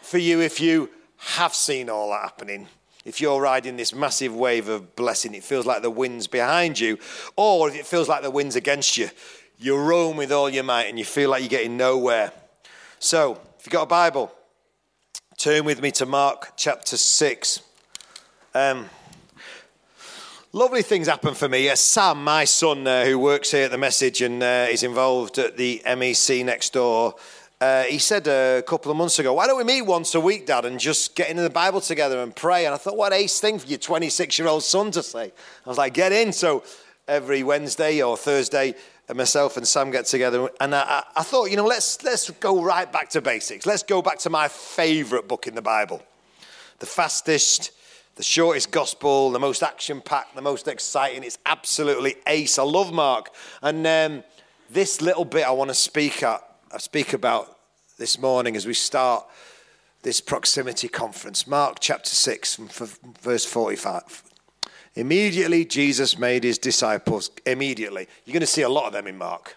for 0.00 0.18
you 0.18 0.40
if 0.40 0.60
you 0.60 0.90
have 1.16 1.54
seen 1.54 1.90
all 1.90 2.10
that 2.10 2.22
happening 2.22 2.68
if 3.04 3.20
you're 3.20 3.40
riding 3.40 3.76
this 3.76 3.94
massive 3.94 4.34
wave 4.34 4.68
of 4.68 4.96
blessing, 4.96 5.34
it 5.34 5.44
feels 5.44 5.66
like 5.66 5.82
the 5.82 5.90
wind's 5.90 6.26
behind 6.26 6.78
you, 6.80 6.98
or 7.36 7.68
if 7.68 7.74
it 7.74 7.86
feels 7.86 8.08
like 8.08 8.22
the 8.22 8.30
wind's 8.30 8.56
against 8.56 8.96
you, 8.96 9.10
you 9.58 9.76
roam 9.76 10.16
with 10.16 10.32
all 10.32 10.48
your 10.48 10.64
might 10.64 10.88
and 10.88 10.98
you 10.98 11.04
feel 11.04 11.30
like 11.30 11.42
you're 11.42 11.48
getting 11.48 11.76
nowhere. 11.76 12.32
So, 12.98 13.40
if 13.58 13.66
you've 13.66 13.72
got 13.72 13.82
a 13.82 13.86
Bible, 13.86 14.32
turn 15.36 15.64
with 15.64 15.82
me 15.82 15.90
to 15.92 16.06
Mark 16.06 16.52
chapter 16.56 16.96
6. 16.96 17.60
Um, 18.54 18.88
lovely 20.54 20.82
things 20.82 21.08
happen 21.08 21.34
for 21.34 21.48
me. 21.48 21.68
Sam, 21.74 22.22
my 22.22 22.44
son, 22.44 22.86
uh, 22.86 23.04
who 23.04 23.18
works 23.18 23.50
here 23.50 23.64
at 23.64 23.72
the 23.72 23.78
message 23.78 24.22
and 24.22 24.40
uh, 24.40 24.68
is 24.70 24.84
involved 24.84 25.36
at 25.38 25.56
the 25.56 25.82
MEC 25.84 26.44
next 26.44 26.72
door, 26.72 27.16
uh, 27.60 27.82
he 27.82 27.98
said 27.98 28.28
a 28.28 28.62
couple 28.62 28.92
of 28.92 28.96
months 28.96 29.18
ago, 29.18 29.34
Why 29.34 29.48
don't 29.48 29.58
we 29.58 29.64
meet 29.64 29.82
once 29.82 30.14
a 30.14 30.20
week, 30.20 30.46
Dad, 30.46 30.64
and 30.64 30.78
just 30.78 31.16
get 31.16 31.28
into 31.28 31.42
the 31.42 31.50
Bible 31.50 31.80
together 31.80 32.22
and 32.22 32.34
pray? 32.34 32.66
And 32.66 32.74
I 32.74 32.78
thought, 32.78 32.96
What 32.96 33.12
ace 33.12 33.40
thing 33.40 33.58
for 33.58 33.66
your 33.66 33.78
26 33.78 34.38
year 34.38 34.46
old 34.46 34.62
son 34.62 34.92
to 34.92 35.02
say. 35.02 35.32
I 35.66 35.68
was 35.68 35.76
like, 35.76 35.92
Get 35.92 36.12
in. 36.12 36.32
So 36.32 36.62
every 37.08 37.42
Wednesday 37.42 38.00
or 38.00 38.16
Thursday, 38.16 38.76
uh, 39.08 39.14
myself 39.14 39.56
and 39.56 39.66
Sam 39.66 39.90
get 39.90 40.06
together. 40.06 40.48
And 40.60 40.72
I, 40.72 41.02
I 41.16 41.24
thought, 41.24 41.50
you 41.50 41.56
know, 41.56 41.66
let's, 41.66 42.04
let's 42.04 42.30
go 42.30 42.62
right 42.62 42.90
back 42.90 43.10
to 43.10 43.20
basics. 43.20 43.66
Let's 43.66 43.82
go 43.82 44.02
back 44.02 44.20
to 44.20 44.30
my 44.30 44.46
favorite 44.46 45.26
book 45.26 45.48
in 45.48 45.56
the 45.56 45.62
Bible 45.62 46.00
the 46.80 46.86
fastest, 46.86 47.70
the 48.16 48.22
shortest 48.22 48.70
gospel, 48.70 49.30
the 49.30 49.40
most 49.40 49.62
action 49.62 50.00
packed, 50.00 50.34
the 50.34 50.42
most 50.42 50.68
exciting. 50.68 51.24
It's 51.24 51.38
absolutely 51.46 52.16
ace. 52.26 52.58
I 52.58 52.62
love 52.62 52.92
Mark. 52.92 53.30
And 53.62 53.86
um, 53.86 54.24
this 54.70 55.00
little 55.00 55.24
bit 55.24 55.46
I 55.46 55.50
want 55.50 55.70
to 55.70 55.74
speak 55.74 56.22
at, 56.22 56.40
I 56.72 56.78
speak 56.78 57.12
about 57.12 57.58
this 57.98 58.18
morning 58.18 58.56
as 58.56 58.66
we 58.66 58.74
start 58.74 59.26
this 60.02 60.20
proximity 60.20 60.88
conference. 60.88 61.46
Mark 61.46 61.78
chapter 61.80 62.10
6, 62.10 62.56
verse 63.22 63.44
45. 63.44 64.22
Immediately, 64.96 65.64
Jesus 65.64 66.18
made 66.18 66.44
his 66.44 66.58
disciples, 66.58 67.30
immediately. 67.46 68.06
You're 68.24 68.34
going 68.34 68.40
to 68.42 68.46
see 68.46 68.62
a 68.62 68.68
lot 68.68 68.86
of 68.86 68.92
them 68.92 69.08
in 69.08 69.18
Mark. 69.18 69.56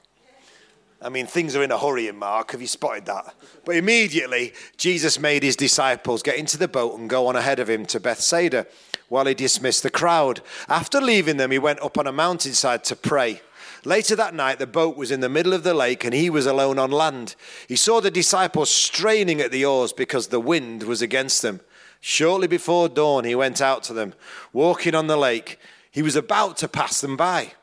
I 1.01 1.10
mean, 1.10 1.27
things 1.27 1.56
are 1.56 1.62
in 1.63 1.72
a 1.72 1.77
hurry 1.77 2.08
in 2.08 2.18
Mark. 2.18 2.51
Have 2.51 2.62
you 2.62 2.68
spotted 2.68 3.06
that? 3.06 3.36
But 3.66 3.75
immediately, 3.75 4.54
Jesus 4.77 5.20
made 5.20 5.44
his 5.44 5.56
disciples 5.56 6.24
get 6.24 6.38
into 6.38 6.58
the 6.58 6.68
boat 6.68 6.98
and 6.98 7.10
go 7.10 7.27
on 7.27 7.36
ahead 7.36 7.60
of 7.60 7.70
him 7.70 7.86
to 7.88 8.00
Bethsaida 8.00 8.66
while 9.08 9.25
he 9.27 9.36
dismissed 9.36 9.84
the 9.84 9.92
crowd. 9.92 10.42
After 10.68 11.00
leaving 11.00 11.38
them, 11.38 11.51
he 11.51 11.60
went 11.60 11.82
up 11.82 11.98
on 11.98 12.08
a 12.08 12.12
mountainside 12.12 12.84
to 12.86 12.96
pray. 12.96 13.42
Later 13.86 14.16
that 14.16 14.34
night, 14.34 14.58
the 14.58 14.68
boat 14.68 14.98
was 14.98 15.12
in 15.12 15.20
the 15.20 15.30
middle 15.30 15.54
of 15.54 15.63
the 15.63 15.75
lake 15.75 16.04
and 16.04 16.13
he 16.13 16.30
was 16.32 16.48
alone 16.48 16.80
on 16.80 16.92
land. 16.92 17.36
He 17.68 17.75
saw 17.75 18.01
the 18.01 18.12
disciples 18.12 18.70
straining 18.70 19.39
at 19.39 19.51
the 19.51 19.66
oars 19.66 19.94
because 19.94 20.27
the 20.27 20.39
wind 20.39 20.84
was 20.84 21.01
against 21.04 21.44
them. 21.44 21.62
Shortly 22.01 22.48
before 22.48 22.89
dawn, 22.89 23.24
he 23.24 23.36
went 23.36 23.62
out 23.62 23.84
to 23.84 23.94
them, 23.94 24.13
walking 24.51 24.96
on 24.96 25.08
the 25.08 25.18
lake. 25.18 25.60
He 25.92 26.01
was 26.01 26.16
about 26.16 26.58
to 26.58 26.68
pass 26.68 27.01
them 27.01 27.16
by. 27.16 27.54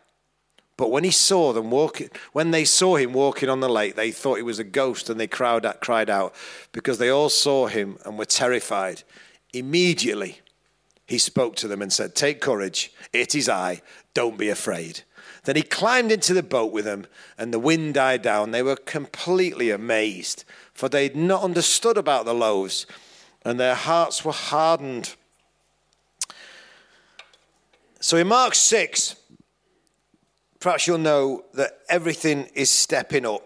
But 0.77 0.91
when 0.91 1.05
he 1.05 1.11
saw 1.13 1.53
them 1.53 1.71
walking, 1.71 2.11
when 2.33 2.51
they 2.51 2.65
saw 2.65 2.97
him 2.97 3.13
walking 3.13 3.49
on 3.49 3.61
the 3.61 3.69
lake, 3.69 3.95
they 3.95 4.11
thought 4.11 4.37
he 4.37 4.43
was 4.43 4.59
a 4.59 4.65
ghost 4.65 5.09
and 5.09 5.21
they 5.21 5.29
cried 5.29 5.65
out, 5.65 5.81
cried 5.81 6.11
out 6.11 6.35
because 6.73 6.99
they 6.99 7.11
all 7.11 7.29
saw 7.29 7.67
him 7.67 7.99
and 8.05 8.19
were 8.19 8.25
terrified. 8.25 9.05
Immediately, 9.53 10.41
he 11.07 11.19
spoke 11.19 11.55
to 11.57 11.69
them 11.69 11.81
and 11.81 11.93
said, 11.93 12.15
Take 12.15 12.41
courage, 12.41 12.93
it 13.13 13.35
is 13.35 13.49
I, 13.49 13.83
don't 14.15 14.39
be 14.39 14.49
afraid. 14.49 15.03
Then 15.45 15.57
he 15.57 15.63
climbed 15.63 16.11
into 16.11 16.33
the 16.33 16.43
boat 16.43 16.73
with 16.73 16.87
them, 16.87 17.07
and 17.37 17.53
the 17.53 17.59
wind 17.59 17.95
died 17.95 18.23
down. 18.23 18.51
They 18.51 18.63
were 18.63 18.77
completely 18.77 19.71
amazed, 19.71 20.45
for 20.73 20.89
they 20.89 21.05
had 21.05 21.17
not 21.17 21.43
understood 21.43 21.99
about 21.99 22.25
the 22.25 22.35
loaves, 22.35 22.87
and 23.45 23.61
their 23.61 23.75
hearts 23.75 24.25
were 24.25 24.33
hardened. 24.33 25.15
So 28.01 28.17
in 28.17 28.27
Mark 28.27 28.55
6, 28.55 29.17
perhaps 30.65 30.87
you'll 30.87 30.97
know 30.97 31.45
that 31.53 31.81
everything 31.91 32.49
is 32.55 32.71
stepping 32.71 33.27
up. 33.27 33.43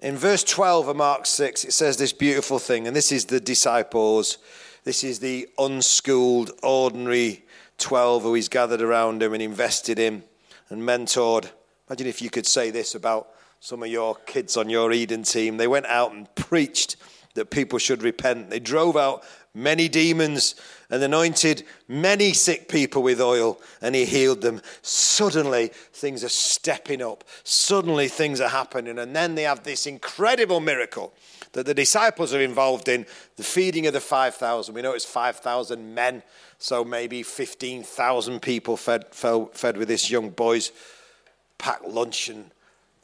In 0.00 0.14
verse 0.14 0.44
12 0.44 0.88
of 0.88 0.96
Mark 0.96 1.24
6, 1.24 1.64
it 1.64 1.72
says 1.72 1.96
this 1.96 2.12
beautiful 2.12 2.58
thing, 2.58 2.86
and 2.86 2.94
this 2.94 3.10
is 3.10 3.24
the 3.24 3.40
disciples. 3.40 4.36
This 4.84 5.02
is 5.02 5.20
the 5.20 5.48
unschooled, 5.56 6.50
ordinary 6.62 7.46
12 7.78 8.24
who 8.24 8.34
he's 8.34 8.50
gathered 8.50 8.82
around 8.82 9.22
him 9.22 9.32
and 9.32 9.42
invested 9.42 9.98
in 9.98 10.22
and 10.68 10.82
mentored. 10.82 11.50
Imagine 11.88 12.08
if 12.08 12.20
you 12.20 12.28
could 12.28 12.46
say 12.46 12.70
this 12.70 12.94
about 12.94 13.30
some 13.60 13.82
of 13.82 13.88
your 13.88 14.14
kids 14.26 14.58
on 14.58 14.68
your 14.68 14.92
Eden 14.92 15.22
team. 15.22 15.56
They 15.56 15.66
went 15.66 15.86
out 15.86 16.12
and 16.12 16.32
preached 16.34 16.96
that 17.32 17.50
people 17.50 17.78
should 17.78 18.02
repent. 18.02 18.50
They 18.50 18.60
drove 18.60 18.98
out 18.98 19.24
many 19.54 19.88
demons 19.88 20.56
and 20.90 21.02
anointed 21.02 21.64
many 21.86 22.32
sick 22.32 22.68
people 22.68 23.02
with 23.02 23.20
oil, 23.20 23.60
and 23.82 23.94
he 23.94 24.04
healed 24.04 24.40
them. 24.40 24.60
Suddenly, 24.82 25.68
things 25.92 26.24
are 26.24 26.28
stepping 26.28 27.02
up. 27.02 27.24
Suddenly, 27.44 28.08
things 28.08 28.40
are 28.40 28.48
happening. 28.48 28.98
And 28.98 29.14
then 29.14 29.34
they 29.34 29.42
have 29.42 29.64
this 29.64 29.86
incredible 29.86 30.60
miracle 30.60 31.12
that 31.52 31.66
the 31.66 31.74
disciples 31.74 32.34
are 32.34 32.40
involved 32.40 32.88
in 32.88 33.06
the 33.36 33.42
feeding 33.42 33.86
of 33.86 33.92
the 33.92 34.00
5,000. 34.00 34.74
We 34.74 34.82
know 34.82 34.92
it's 34.92 35.04
5,000 35.04 35.94
men 35.94 36.22
so 36.58 36.84
maybe 36.84 37.22
15,000 37.22 38.42
people 38.42 38.76
fed, 38.76 39.06
fed 39.14 39.76
with 39.76 39.88
this 39.88 40.10
young 40.10 40.30
boy's 40.30 40.72
packed 41.56 41.86
luncheon 41.86 42.50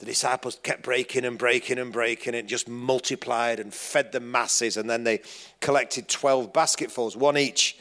the 0.05 0.11
disciples 0.11 0.59
kept 0.63 0.83
breaking 0.83 1.25
and 1.25 1.39
breaking 1.39 1.79
and 1.79 1.91
breaking. 1.91 2.35
It 2.35 2.47
just 2.47 2.69
multiplied 2.69 3.59
and 3.59 3.73
fed 3.73 4.13
the 4.13 4.21
masses. 4.21 4.77
And 4.77 4.89
then 4.89 5.03
they 5.03 5.23
collected 5.61 6.09
12 6.09 6.53
basketfuls, 6.53 7.17
one 7.17 7.39
each. 7.39 7.79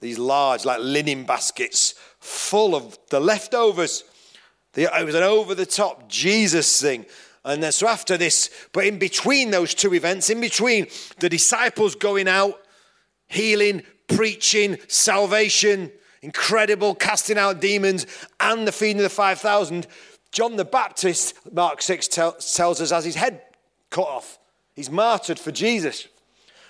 These 0.00 0.18
large, 0.18 0.64
like 0.64 0.80
linen 0.80 1.24
baskets, 1.24 1.94
full 2.20 2.74
of 2.74 2.98
the 3.10 3.20
leftovers. 3.20 4.04
It 4.74 5.04
was 5.04 5.14
an 5.14 5.22
over 5.22 5.54
the 5.54 5.66
top 5.66 6.08
Jesus 6.08 6.80
thing. 6.80 7.04
And 7.44 7.62
then, 7.62 7.72
so 7.72 7.86
after 7.86 8.16
this, 8.16 8.48
but 8.72 8.86
in 8.86 8.98
between 8.98 9.50
those 9.50 9.74
two 9.74 9.92
events, 9.92 10.30
in 10.30 10.40
between 10.40 10.86
the 11.18 11.28
disciples 11.28 11.94
going 11.94 12.28
out, 12.28 12.62
healing, 13.26 13.82
preaching, 14.06 14.78
salvation, 14.88 15.92
incredible, 16.22 16.94
casting 16.94 17.36
out 17.36 17.60
demons, 17.60 18.06
and 18.40 18.66
the 18.66 18.72
feeding 18.72 18.98
of 18.98 19.02
the 19.02 19.10
5,000, 19.10 19.86
John 20.32 20.56
the 20.56 20.64
Baptist, 20.64 21.34
Mark 21.52 21.82
6 21.82 22.08
tell, 22.08 22.32
tells 22.32 22.80
us, 22.80 22.90
has 22.90 23.04
his 23.04 23.14
head 23.14 23.42
cut 23.90 24.06
off. 24.06 24.38
He's 24.74 24.90
martyred 24.90 25.38
for 25.38 25.50
Jesus. 25.50 26.06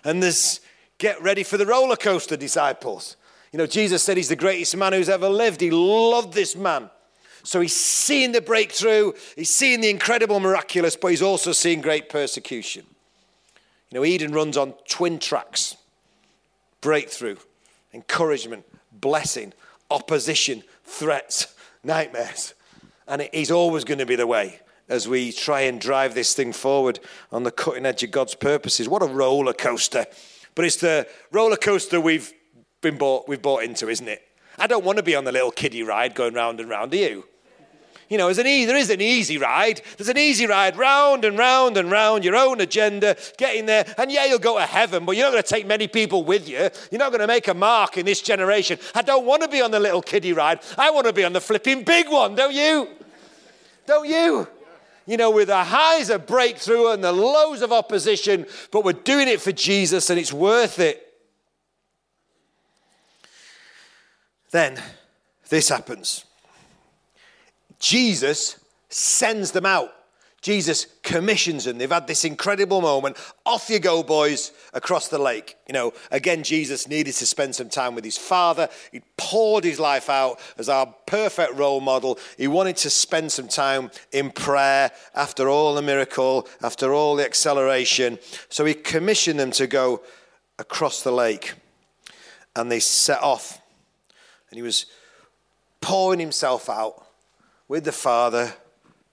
And 0.04 0.22
there's 0.22 0.60
get 0.98 1.20
ready 1.22 1.42
for 1.42 1.56
the 1.56 1.66
roller 1.66 1.96
coaster, 1.96 2.36
disciples. 2.36 3.16
You 3.52 3.58
know, 3.58 3.66
Jesus 3.66 4.02
said 4.02 4.16
he's 4.16 4.28
the 4.28 4.36
greatest 4.36 4.76
man 4.76 4.92
who's 4.92 5.08
ever 5.08 5.28
lived. 5.28 5.60
He 5.60 5.70
loved 5.70 6.34
this 6.34 6.54
man. 6.54 6.90
So 7.42 7.60
he's 7.60 7.74
seeing 7.74 8.32
the 8.32 8.40
breakthrough, 8.40 9.12
he's 9.36 9.50
seeing 9.50 9.80
the 9.80 9.88
incredible 9.88 10.40
miraculous, 10.40 10.96
but 10.96 11.08
he's 11.08 11.22
also 11.22 11.52
seeing 11.52 11.80
great 11.80 12.08
persecution. 12.08 12.84
You 13.90 13.98
know, 13.98 14.04
Eden 14.04 14.32
runs 14.32 14.56
on 14.56 14.74
twin 14.88 15.18
tracks 15.18 15.76
breakthrough, 16.80 17.36
encouragement, 17.94 18.64
blessing, 18.92 19.52
opposition, 19.90 20.62
threats, 20.84 21.54
nightmares. 21.82 22.54
And 23.08 23.28
he's 23.32 23.50
always 23.50 23.84
going 23.84 23.98
to 23.98 24.06
be 24.06 24.16
the 24.16 24.26
way 24.26 24.60
as 24.88 25.08
we 25.08 25.32
try 25.32 25.62
and 25.62 25.80
drive 25.80 26.14
this 26.14 26.34
thing 26.34 26.52
forward 26.52 27.00
on 27.32 27.42
the 27.42 27.50
cutting 27.50 27.86
edge 27.86 28.02
of 28.02 28.10
God's 28.10 28.34
purposes. 28.34 28.88
What 28.88 29.02
a 29.02 29.06
roller 29.06 29.52
coaster. 29.52 30.06
But 30.54 30.64
it's 30.64 30.76
the 30.76 31.08
roller 31.32 31.56
coaster 31.56 32.00
we've 32.00 32.32
been 32.80 32.98
bought, 32.98 33.28
we've 33.28 33.42
bought 33.42 33.64
into, 33.64 33.88
isn't 33.88 34.08
it? 34.08 34.22
I 34.58 34.66
don't 34.66 34.84
want 34.84 34.98
to 34.98 35.02
be 35.02 35.14
on 35.14 35.24
the 35.24 35.32
little 35.32 35.50
kiddie 35.50 35.82
ride 35.82 36.14
going 36.14 36.34
round 36.34 36.60
and 36.60 36.68
round, 36.68 36.90
do 36.90 36.98
you? 36.98 37.24
You 38.08 38.16
know, 38.16 38.28
an 38.28 38.46
e- 38.46 38.64
there 38.64 38.76
is 38.76 38.88
an 38.88 39.02
easy 39.02 39.36
ride. 39.36 39.82
There's 39.98 40.08
an 40.08 40.16
easy 40.16 40.46
ride 40.46 40.76
round 40.78 41.26
and 41.26 41.36
round 41.36 41.76
and 41.76 41.90
round, 41.90 42.24
your 42.24 42.36
own 42.36 42.60
agenda, 42.60 43.16
getting 43.36 43.66
there. 43.66 43.86
And 43.98 44.10
yeah, 44.10 44.24
you'll 44.24 44.38
go 44.38 44.58
to 44.58 44.64
heaven, 44.64 45.04
but 45.04 45.14
you're 45.14 45.26
not 45.26 45.32
going 45.32 45.42
to 45.42 45.48
take 45.48 45.66
many 45.66 45.88
people 45.88 46.24
with 46.24 46.48
you. 46.48 46.70
You're 46.90 46.98
not 46.98 47.10
going 47.10 47.20
to 47.20 47.26
make 47.26 47.48
a 47.48 47.54
mark 47.54 47.98
in 47.98 48.06
this 48.06 48.22
generation. 48.22 48.78
I 48.94 49.02
don't 49.02 49.26
want 49.26 49.42
to 49.42 49.48
be 49.48 49.60
on 49.60 49.70
the 49.70 49.80
little 49.80 50.00
kiddie 50.00 50.32
ride. 50.32 50.60
I 50.78 50.90
want 50.90 51.06
to 51.06 51.12
be 51.12 51.22
on 51.24 51.34
the 51.34 51.40
flipping 51.40 51.84
big 51.84 52.08
one, 52.08 52.34
don't 52.34 52.54
you? 52.54 52.88
Don't 53.88 54.06
you? 54.06 54.46
You 55.06 55.16
know, 55.16 55.30
with 55.30 55.48
the 55.48 55.64
highs 55.64 56.10
of 56.10 56.26
breakthrough 56.26 56.88
and 56.92 57.02
the 57.02 57.10
lows 57.10 57.62
of 57.62 57.72
opposition, 57.72 58.46
but 58.70 58.84
we're 58.84 58.92
doing 58.92 59.28
it 59.28 59.40
for 59.40 59.50
Jesus 59.50 60.10
and 60.10 60.20
it's 60.20 60.30
worth 60.30 60.78
it. 60.78 61.02
Then 64.50 64.78
this 65.48 65.70
happens. 65.70 66.26
Jesus 67.78 68.62
sends 68.90 69.52
them 69.52 69.64
out. 69.64 69.90
Jesus 70.40 70.86
commissions 71.02 71.64
them. 71.64 71.78
They've 71.78 71.90
had 71.90 72.06
this 72.06 72.24
incredible 72.24 72.80
moment. 72.80 73.16
Off 73.44 73.68
you 73.68 73.80
go, 73.80 74.04
boys, 74.04 74.52
across 74.72 75.08
the 75.08 75.18
lake. 75.18 75.56
You 75.66 75.72
know, 75.72 75.92
again, 76.12 76.44
Jesus 76.44 76.86
needed 76.86 77.14
to 77.14 77.26
spend 77.26 77.56
some 77.56 77.68
time 77.68 77.96
with 77.96 78.04
his 78.04 78.16
father. 78.16 78.68
He 78.92 79.02
poured 79.16 79.64
his 79.64 79.80
life 79.80 80.08
out 80.08 80.38
as 80.56 80.68
our 80.68 80.94
perfect 81.06 81.54
role 81.54 81.80
model. 81.80 82.20
He 82.36 82.46
wanted 82.46 82.76
to 82.78 82.90
spend 82.90 83.32
some 83.32 83.48
time 83.48 83.90
in 84.12 84.30
prayer 84.30 84.92
after 85.12 85.48
all 85.48 85.74
the 85.74 85.82
miracle, 85.82 86.46
after 86.62 86.94
all 86.94 87.16
the 87.16 87.24
acceleration. 87.24 88.20
So 88.48 88.64
he 88.64 88.74
commissioned 88.74 89.40
them 89.40 89.50
to 89.52 89.66
go 89.66 90.02
across 90.60 91.02
the 91.02 91.12
lake. 91.12 91.54
And 92.54 92.70
they 92.70 92.80
set 92.80 93.20
off. 93.22 93.60
And 94.50 94.56
he 94.56 94.62
was 94.62 94.86
pouring 95.80 96.20
himself 96.20 96.70
out 96.70 97.06
with 97.66 97.84
the 97.84 97.92
Father, 97.92 98.54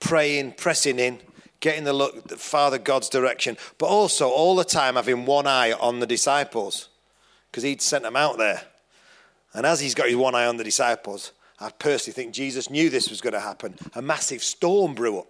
praying, 0.05 0.51
pressing 0.51 0.99
in, 0.99 1.19
getting 1.59 1.83
the 1.83 1.91
look, 1.91 2.27
the 2.27 2.37
Father 2.37 2.77
God's 2.77 3.09
direction, 3.09 3.57
but 3.79 3.87
also 3.87 4.29
all 4.29 4.55
the 4.55 4.63
time 4.63 4.95
having 4.95 5.25
one 5.25 5.47
eye 5.47 5.71
on 5.71 5.99
the 5.99 6.05
disciples 6.05 6.89
because 7.49 7.63
he'd 7.63 7.81
sent 7.81 8.03
them 8.03 8.15
out 8.15 8.37
there. 8.37 8.61
And 9.53 9.65
as 9.65 9.79
he's 9.79 9.95
got 9.95 10.07
his 10.07 10.15
one 10.15 10.35
eye 10.35 10.45
on 10.45 10.57
the 10.57 10.63
disciples, 10.63 11.31
I 11.59 11.71
personally 11.71 12.13
think 12.13 12.35
Jesus 12.35 12.69
knew 12.69 12.91
this 12.91 13.09
was 13.09 13.19
going 13.19 13.33
to 13.33 13.39
happen. 13.39 13.75
A 13.95 14.01
massive 14.01 14.43
storm 14.43 14.93
brew 14.93 15.19
up, 15.19 15.27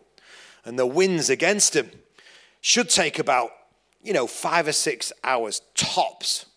and 0.66 0.78
the 0.78 0.86
winds 0.86 1.30
against 1.30 1.74
him 1.74 1.90
should 2.60 2.90
take 2.90 3.18
about, 3.18 3.52
you 4.04 4.12
know, 4.12 4.28
five 4.28 4.68
or 4.68 4.74
six 4.74 5.14
hours 5.24 5.62
tops, 5.74 6.48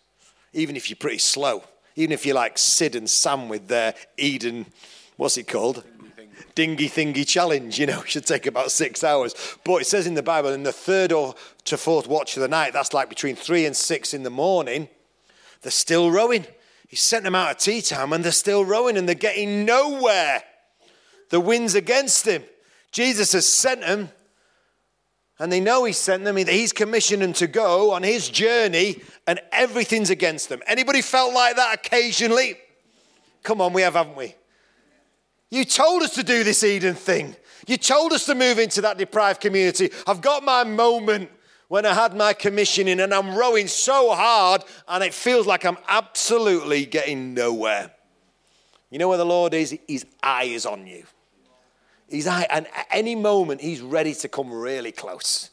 even 0.51 0.75
if 0.75 0.89
you're 0.89 0.97
pretty 0.97 1.19
slow. 1.19 1.63
Even 1.95 2.11
if 2.11 2.25
you're 2.25 2.35
like 2.35 2.57
Sid 2.57 2.95
and 2.95 3.09
Sam 3.09 3.47
with 3.47 3.67
their 3.67 3.93
Eden, 4.17 4.65
what's 5.15 5.37
it 5.37 5.47
called? 5.47 5.83
Dingy 6.55 6.89
thingy 6.89 7.27
challenge, 7.27 7.79
you 7.79 7.85
know, 7.85 8.03
should 8.05 8.25
take 8.25 8.45
about 8.45 8.71
six 8.71 9.03
hours. 9.03 9.33
But 9.63 9.81
it 9.81 9.85
says 9.85 10.07
in 10.07 10.13
the 10.13 10.23
Bible, 10.23 10.49
in 10.49 10.63
the 10.63 10.71
third 10.71 11.11
or 11.11 11.35
to 11.65 11.77
fourth 11.77 12.07
watch 12.07 12.35
of 12.37 12.41
the 12.41 12.47
night, 12.47 12.73
that's 12.73 12.93
like 12.93 13.09
between 13.09 13.35
three 13.35 13.65
and 13.65 13.75
six 13.75 14.13
in 14.13 14.23
the 14.23 14.29
morning, 14.29 14.89
they're 15.61 15.71
still 15.71 16.11
rowing. 16.11 16.45
He 16.87 16.95
sent 16.95 17.23
them 17.23 17.35
out 17.35 17.49
at 17.49 17.59
tea 17.59 17.81
time 17.81 18.13
and 18.13 18.23
they're 18.23 18.31
still 18.31 18.65
rowing 18.65 18.97
and 18.97 19.07
they're 19.07 19.15
getting 19.15 19.65
nowhere. 19.65 20.43
The 21.29 21.39
wind's 21.39 21.75
against 21.75 22.25
them. 22.25 22.43
Jesus 22.91 23.33
has 23.33 23.47
sent 23.47 23.81
them 23.81 24.09
and 25.37 25.51
they 25.51 25.59
know 25.59 25.85
he 25.85 25.93
sent 25.93 26.25
them. 26.25 26.35
He's 26.35 26.73
commissioned 26.73 27.21
them 27.21 27.33
to 27.33 27.47
go 27.47 27.91
on 27.91 28.03
his 28.03 28.27
journey 28.27 29.01
and 29.27 29.39
everything's 29.51 30.09
against 30.09 30.49
them. 30.49 30.61
Anybody 30.67 31.01
felt 31.01 31.33
like 31.33 31.55
that 31.55 31.75
occasionally? 31.75 32.57
Come 33.43 33.61
on, 33.61 33.71
we 33.71 33.83
have, 33.83 33.93
haven't 33.93 34.17
we? 34.17 34.35
You 35.49 35.65
told 35.65 36.03
us 36.03 36.13
to 36.15 36.23
do 36.23 36.43
this 36.43 36.63
Eden 36.63 36.95
thing. 36.95 37.35
You 37.67 37.77
told 37.77 38.13
us 38.13 38.25
to 38.25 38.35
move 38.35 38.59
into 38.59 38.81
that 38.81 38.97
deprived 38.97 39.41
community. 39.41 39.91
I've 40.07 40.21
got 40.21 40.43
my 40.43 40.63
moment 40.63 41.29
when 41.67 41.85
I 41.85 41.93
had 41.93 42.15
my 42.15 42.33
commissioning 42.33 42.99
and 42.99 43.13
I'm 43.13 43.35
rowing 43.35 43.67
so 43.67 44.11
hard 44.11 44.63
and 44.87 45.03
it 45.03 45.13
feels 45.13 45.45
like 45.45 45.65
I'm 45.65 45.77
absolutely 45.87 46.85
getting 46.85 47.33
nowhere. 47.33 47.91
You 48.89 48.97
know 48.97 49.07
where 49.07 49.17
the 49.17 49.25
Lord 49.25 49.53
is? 49.53 49.77
His 49.87 50.05
eye 50.21 50.45
is 50.45 50.65
on 50.65 50.87
you. 50.87 51.03
His 52.07 52.25
eye, 52.25 52.47
and 52.49 52.65
at 52.75 52.87
any 52.89 53.13
moment, 53.13 53.61
He's 53.61 53.81
ready 53.81 54.15
to 54.15 54.27
come 54.27 54.51
really 54.51 54.91
close. 54.91 55.51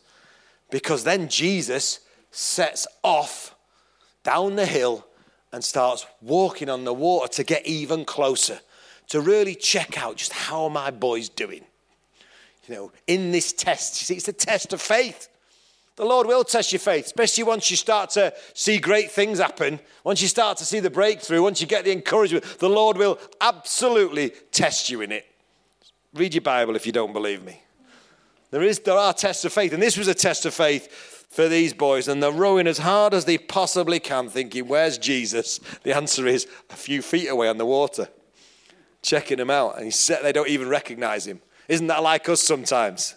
Because 0.71 1.05
then 1.05 1.29
Jesus 1.29 2.01
sets 2.31 2.87
off 3.03 3.55
down 4.23 4.57
the 4.57 4.65
hill 4.65 5.07
and 5.53 5.63
starts 5.63 6.07
walking 6.23 6.71
on 6.71 6.85
the 6.85 6.95
water 6.95 7.29
to 7.35 7.45
get 7.45 7.67
even 7.67 8.07
closer 8.07 8.61
to 9.09 9.21
really 9.21 9.55
check 9.55 9.99
out 10.03 10.17
just 10.17 10.33
how 10.33 10.69
my 10.69 10.91
boy's 10.91 11.29
doing. 11.29 11.65
You 12.69 12.75
know, 12.75 12.93
in 13.07 13.31
this 13.31 13.53
test, 13.53 14.01
you 14.01 14.05
see, 14.05 14.15
it's 14.17 14.29
a 14.29 14.33
test 14.33 14.73
of 14.73 14.81
faith. 14.81 15.29
The 15.95 16.05
Lord 16.05 16.27
will 16.27 16.45
test 16.45 16.73
your 16.73 16.81
faith, 16.81 17.07
especially 17.07 17.45
once 17.45 17.71
you 17.71 17.77
start 17.77 18.11
to 18.11 18.35
see 18.53 18.79
great 18.79 19.11
things 19.11 19.39
happen, 19.39 19.81
once 20.05 20.21
you 20.21 20.29
start 20.29 20.59
to 20.59 20.65
see 20.65 20.81
the 20.81 20.91
breakthrough, 20.91 21.43
once 21.43 21.61
you 21.61 21.67
get 21.67 21.85
the 21.85 21.93
encouragement, 21.93 22.45
the 22.59 22.69
Lord 22.69 22.99
will 22.99 23.19
absolutely 23.41 24.31
test 24.53 24.91
you 24.91 25.01
in 25.01 25.11
it. 25.11 25.25
Read 26.13 26.35
your 26.35 26.43
Bible 26.43 26.77
if 26.77 26.85
you 26.85 26.93
don't 26.93 27.15
believe 27.15 27.43
me. 27.45 27.63
There, 28.51 28.63
is, 28.63 28.81
there 28.81 28.99
are 28.99 29.15
tests 29.15 29.45
of 29.45 29.53
faith, 29.53 29.73
and 29.73 29.83
this 29.83 29.97
was 29.97 30.09
a 30.09 30.15
test 30.15 30.45
of 30.45 30.53
faith 30.53 31.27
for 31.31 31.49
these 31.49 31.73
boys, 31.73 32.09
and 32.09 32.23
they're 32.23 32.31
rowing 32.31 32.67
as 32.67 32.79
hard 32.79 33.15
as 33.15 33.25
they 33.25 33.39
possibly 33.39 33.99
can, 33.99 34.29
thinking, 34.29 34.69
Where's 34.69 34.99
Jesus? 34.99 35.61
The 35.83 35.97
answer 35.97 36.27
is 36.27 36.47
a 36.71 36.77
few 36.77 37.01
feet 37.01 37.29
away 37.29 37.49
on 37.49 37.59
the 37.59 37.67
water 37.67 38.09
checking 39.07 39.39
him 39.39 39.51
out, 39.51 39.77
and 39.77 39.85
he's 39.85 39.99
set, 39.99 40.23
they 40.23 40.33
don't 40.33 40.49
even 40.49 40.69
recognize 40.69 41.27
him. 41.27 41.41
Isn't 41.69 41.87
that 41.87 42.03
like 42.03 42.29
us 42.29 42.43
sometimes? 42.43 43.15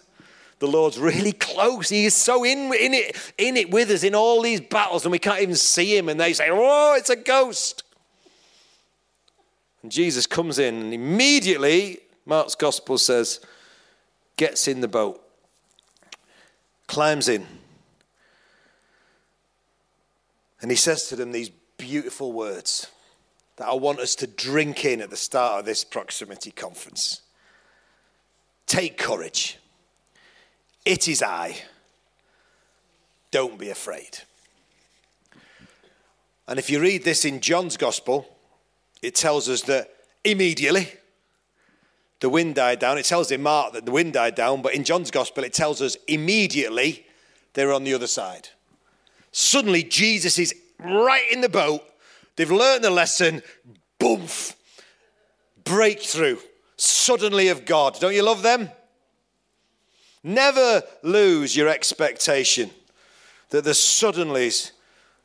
The 0.60 0.68
Lord's 0.68 0.98
really 0.98 1.32
close. 1.32 1.88
He 1.88 2.04
is 2.04 2.14
so 2.14 2.44
in, 2.44 2.72
in, 2.74 2.94
it, 2.94 3.16
in 3.36 3.56
it 3.56 3.70
with 3.70 3.90
us 3.90 4.04
in 4.04 4.14
all 4.14 4.40
these 4.40 4.60
battles, 4.60 5.04
and 5.04 5.12
we 5.12 5.18
can't 5.18 5.42
even 5.42 5.56
see 5.56 5.96
him. 5.96 6.08
And 6.08 6.20
they 6.20 6.32
say, 6.32 6.48
Oh, 6.50 6.94
it's 6.96 7.10
a 7.10 7.16
ghost. 7.16 7.82
And 9.82 9.90
Jesus 9.90 10.26
comes 10.26 10.58
in, 10.58 10.74
and 10.76 10.94
immediately, 10.94 11.98
Mark's 12.24 12.54
gospel 12.54 12.98
says, 12.98 13.40
gets 14.36 14.68
in 14.68 14.80
the 14.80 14.88
boat, 14.88 15.22
climbs 16.86 17.28
in, 17.28 17.46
and 20.60 20.70
he 20.70 20.76
says 20.76 21.08
to 21.08 21.16
them 21.16 21.32
these 21.32 21.50
beautiful 21.78 22.32
words 22.32 22.86
that 23.60 23.68
I 23.68 23.74
want 23.74 24.00
us 24.00 24.14
to 24.16 24.26
drink 24.26 24.86
in 24.86 25.02
at 25.02 25.10
the 25.10 25.18
start 25.18 25.60
of 25.60 25.66
this 25.66 25.84
proximity 25.84 26.50
conference. 26.50 27.20
Take 28.66 28.96
courage. 28.96 29.58
It 30.86 31.08
is 31.08 31.22
I. 31.22 31.56
Don't 33.30 33.58
be 33.58 33.68
afraid. 33.68 34.20
And 36.48 36.58
if 36.58 36.70
you 36.70 36.80
read 36.80 37.04
this 37.04 37.26
in 37.26 37.40
John's 37.40 37.76
gospel, 37.76 38.34
it 39.02 39.14
tells 39.14 39.46
us 39.46 39.60
that 39.64 39.90
immediately 40.24 40.88
the 42.20 42.30
wind 42.30 42.54
died 42.54 42.78
down. 42.78 42.96
It 42.96 43.04
tells 43.04 43.30
in 43.30 43.42
Mark 43.42 43.74
that 43.74 43.84
the 43.84 43.92
wind 43.92 44.14
died 44.14 44.36
down, 44.36 44.62
but 44.62 44.74
in 44.74 44.84
John's 44.84 45.10
gospel, 45.10 45.44
it 45.44 45.52
tells 45.52 45.82
us 45.82 45.98
immediately 46.08 47.04
they're 47.52 47.74
on 47.74 47.84
the 47.84 47.92
other 47.92 48.06
side. 48.06 48.48
Suddenly, 49.32 49.82
Jesus 49.82 50.38
is 50.38 50.54
right 50.78 51.30
in 51.30 51.42
the 51.42 51.50
boat 51.50 51.82
They've 52.40 52.50
learned 52.50 52.84
the 52.84 52.90
lesson. 52.90 53.42
Boom! 53.98 54.22
Breakthrough. 55.62 56.38
Suddenly 56.78 57.48
of 57.48 57.66
God. 57.66 58.00
Don't 58.00 58.14
you 58.14 58.22
love 58.22 58.40
them? 58.40 58.70
Never 60.24 60.82
lose 61.02 61.54
your 61.54 61.68
expectation 61.68 62.70
that 63.50 63.64
the 63.64 63.72
suddenlies 63.72 64.70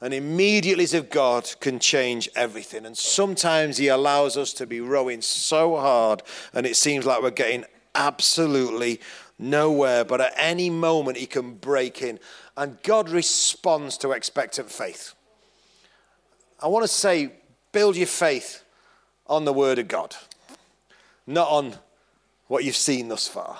and 0.01 0.13
immediately 0.13 0.83
of 0.97 1.09
God 1.09 1.49
can 1.61 1.79
change 1.79 2.27
everything. 2.35 2.85
And 2.85 2.97
sometimes 2.97 3.77
He 3.77 3.87
allows 3.87 4.35
us 4.35 4.51
to 4.51 4.67
be 4.67 4.81
rowing 4.81 5.21
so 5.21 5.77
hard 5.77 6.21
and 6.53 6.65
it 6.65 6.75
seems 6.75 7.05
like 7.05 7.21
we're 7.21 7.31
getting 7.31 7.63
absolutely 7.95 8.99
nowhere. 9.39 10.03
But 10.03 10.19
at 10.19 10.33
any 10.35 10.69
moment, 10.69 11.15
He 11.15 11.27
can 11.27 11.53
break 11.53 12.01
in. 12.01 12.19
And 12.57 12.77
God 12.83 13.09
responds 13.09 13.97
to 13.99 14.11
expectant 14.11 14.69
faith. 14.69 15.13
I 16.65 16.67
want 16.67 16.83
to 16.83 16.87
say 16.87 17.29
build 17.73 17.95
your 17.95 18.07
faith 18.07 18.63
on 19.27 19.45
the 19.45 19.53
Word 19.53 19.77
of 19.77 19.87
God, 19.87 20.15
not 21.27 21.47
on 21.47 21.75
what 22.47 22.63
you've 22.63 22.75
seen 22.75 23.07
thus 23.07 23.27
far. 23.27 23.59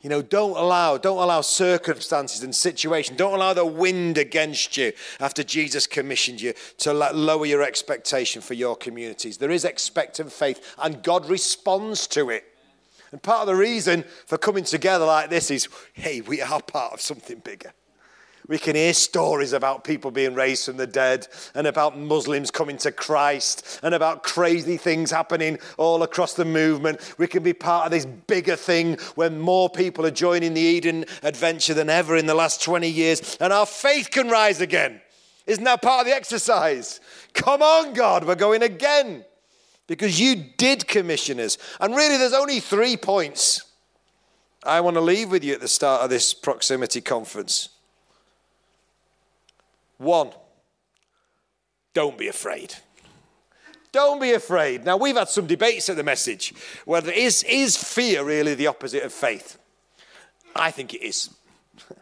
You 0.00 0.10
know, 0.10 0.22
don't 0.22 0.56
allow, 0.56 0.96
don't 0.96 1.20
allow 1.20 1.40
circumstances 1.40 2.44
and 2.44 2.54
situations, 2.54 3.18
don't 3.18 3.34
allow 3.34 3.52
the 3.52 3.66
wind 3.66 4.16
against 4.16 4.76
you 4.76 4.92
after 5.18 5.42
Jesus 5.42 5.88
commissioned 5.88 6.40
you 6.40 6.54
to 6.78 6.92
lower 6.92 7.46
your 7.46 7.64
expectation 7.64 8.40
for 8.40 8.54
your 8.54 8.76
communities. 8.76 9.38
There 9.38 9.50
is 9.50 9.64
expectant 9.64 10.30
faith, 10.30 10.76
and 10.80 11.02
God 11.02 11.28
responds 11.28 12.06
to 12.08 12.30
it. 12.30 12.44
And 13.10 13.20
part 13.20 13.40
of 13.40 13.48
the 13.48 13.56
reason 13.56 14.04
for 14.26 14.38
coming 14.38 14.62
together 14.62 15.04
like 15.04 15.30
this 15.30 15.50
is 15.50 15.68
hey, 15.94 16.20
we 16.20 16.40
are 16.40 16.62
part 16.62 16.92
of 16.92 17.00
something 17.00 17.40
bigger. 17.40 17.72
We 18.50 18.58
can 18.58 18.74
hear 18.74 18.94
stories 18.94 19.52
about 19.52 19.84
people 19.84 20.10
being 20.10 20.34
raised 20.34 20.64
from 20.64 20.76
the 20.76 20.86
dead 20.88 21.28
and 21.54 21.68
about 21.68 21.96
Muslims 21.96 22.50
coming 22.50 22.78
to 22.78 22.90
Christ 22.90 23.78
and 23.80 23.94
about 23.94 24.24
crazy 24.24 24.76
things 24.76 25.12
happening 25.12 25.60
all 25.78 26.02
across 26.02 26.34
the 26.34 26.44
movement. 26.44 27.14
We 27.16 27.28
can 27.28 27.44
be 27.44 27.52
part 27.52 27.84
of 27.84 27.92
this 27.92 28.06
bigger 28.06 28.56
thing 28.56 28.98
when 29.14 29.38
more 29.38 29.70
people 29.70 30.04
are 30.04 30.10
joining 30.10 30.54
the 30.54 30.60
Eden 30.60 31.04
adventure 31.22 31.74
than 31.74 31.88
ever 31.88 32.16
in 32.16 32.26
the 32.26 32.34
last 32.34 32.60
20 32.60 32.88
years, 32.88 33.36
and 33.40 33.52
our 33.52 33.66
faith 33.66 34.10
can 34.10 34.28
rise 34.28 34.60
again. 34.60 35.00
Isn't 35.46 35.62
that 35.62 35.80
part 35.80 36.00
of 36.00 36.06
the 36.06 36.16
exercise? 36.16 36.98
Come 37.34 37.62
on, 37.62 37.94
God, 37.94 38.26
we're 38.26 38.34
going 38.34 38.64
again 38.64 39.24
because 39.86 40.20
you 40.20 40.34
did 40.56 40.88
commission 40.88 41.38
us. 41.38 41.56
And 41.78 41.94
really, 41.94 42.16
there's 42.16 42.32
only 42.32 42.58
three 42.58 42.96
points 42.96 43.62
I 44.64 44.80
want 44.80 44.94
to 44.94 45.00
leave 45.00 45.30
with 45.30 45.44
you 45.44 45.54
at 45.54 45.60
the 45.60 45.68
start 45.68 46.02
of 46.02 46.10
this 46.10 46.34
proximity 46.34 47.00
conference. 47.00 47.68
One, 50.00 50.30
don't 51.92 52.16
be 52.16 52.28
afraid. 52.28 52.74
Don't 53.92 54.18
be 54.18 54.32
afraid. 54.32 54.82
Now, 54.82 54.96
we've 54.96 55.16
had 55.16 55.28
some 55.28 55.46
debates 55.46 55.90
at 55.90 55.96
the 55.96 56.02
message 56.02 56.54
whether 56.86 57.12
is, 57.12 57.42
is 57.42 57.76
fear 57.76 58.24
really 58.24 58.54
the 58.54 58.66
opposite 58.66 59.02
of 59.02 59.12
faith? 59.12 59.58
I 60.56 60.70
think 60.70 60.94
it 60.94 61.02
is. 61.06 61.30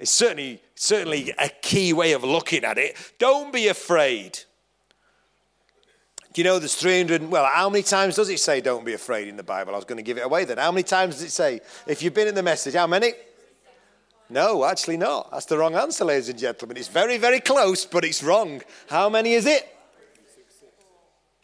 It's 0.00 0.10
certainly, 0.10 0.60
certainly 0.74 1.32
a 1.38 1.48
key 1.48 1.92
way 1.92 2.12
of 2.12 2.24
looking 2.24 2.64
at 2.64 2.78
it. 2.78 2.96
Don't 3.20 3.52
be 3.52 3.68
afraid. 3.68 4.40
Do 6.32 6.40
you 6.40 6.44
know 6.44 6.58
there's 6.58 6.74
300? 6.74 7.30
Well, 7.30 7.46
how 7.46 7.70
many 7.70 7.84
times 7.84 8.16
does 8.16 8.28
it 8.28 8.40
say 8.40 8.60
don't 8.60 8.84
be 8.84 8.94
afraid 8.94 9.28
in 9.28 9.36
the 9.36 9.44
Bible? 9.44 9.72
I 9.72 9.76
was 9.76 9.84
going 9.84 9.98
to 9.98 10.02
give 10.02 10.18
it 10.18 10.24
away 10.24 10.44
then. 10.46 10.58
How 10.58 10.72
many 10.72 10.82
times 10.82 11.14
does 11.14 11.22
it 11.22 11.30
say? 11.30 11.60
If 11.86 12.02
you've 12.02 12.12
been 12.12 12.26
in 12.26 12.34
the 12.34 12.42
message, 12.42 12.74
how 12.74 12.88
many? 12.88 13.12
No, 14.30 14.64
actually 14.64 14.96
not. 14.96 15.30
That's 15.30 15.46
the 15.46 15.58
wrong 15.58 15.74
answer, 15.74 16.04
ladies 16.04 16.28
and 16.28 16.38
gentlemen. 16.38 16.76
It's 16.76 16.88
very, 16.88 17.18
very 17.18 17.40
close, 17.40 17.84
but 17.84 18.04
it's 18.04 18.22
wrong. 18.22 18.62
How 18.88 19.08
many 19.08 19.34
is 19.34 19.46
it? 19.46 19.68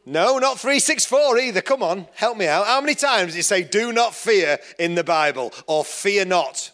No, 0.06 0.38
not 0.38 0.58
364 0.58 1.38
either. 1.38 1.60
Come 1.60 1.82
on, 1.82 2.08
help 2.14 2.36
me 2.36 2.46
out. 2.46 2.66
How 2.66 2.80
many 2.80 2.94
times 2.94 3.32
does 3.32 3.40
it 3.40 3.44
say 3.44 3.62
do 3.62 3.92
not 3.92 4.14
fear 4.14 4.58
in 4.78 4.94
the 4.94 5.04
Bible 5.04 5.52
or 5.66 5.84
fear 5.84 6.24
not? 6.24 6.72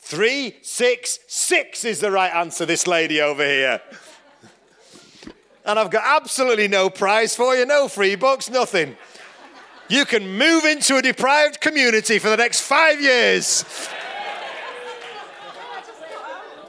366 0.00 1.84
is 1.84 2.00
the 2.00 2.10
right 2.10 2.32
answer, 2.34 2.66
this 2.66 2.86
lady 2.86 3.20
over 3.20 3.44
here. 3.44 3.80
And 5.64 5.78
I've 5.78 5.90
got 5.90 6.04
absolutely 6.04 6.68
no 6.68 6.90
prize 6.90 7.34
for 7.34 7.56
you, 7.56 7.66
no 7.66 7.88
free 7.88 8.14
books, 8.14 8.50
nothing. 8.50 8.96
You 9.88 10.04
can 10.04 10.36
move 10.36 10.64
into 10.64 10.96
a 10.96 11.02
deprived 11.02 11.60
community 11.60 12.18
for 12.18 12.28
the 12.28 12.36
next 12.36 12.60
five 12.60 13.00
years. 13.00 13.64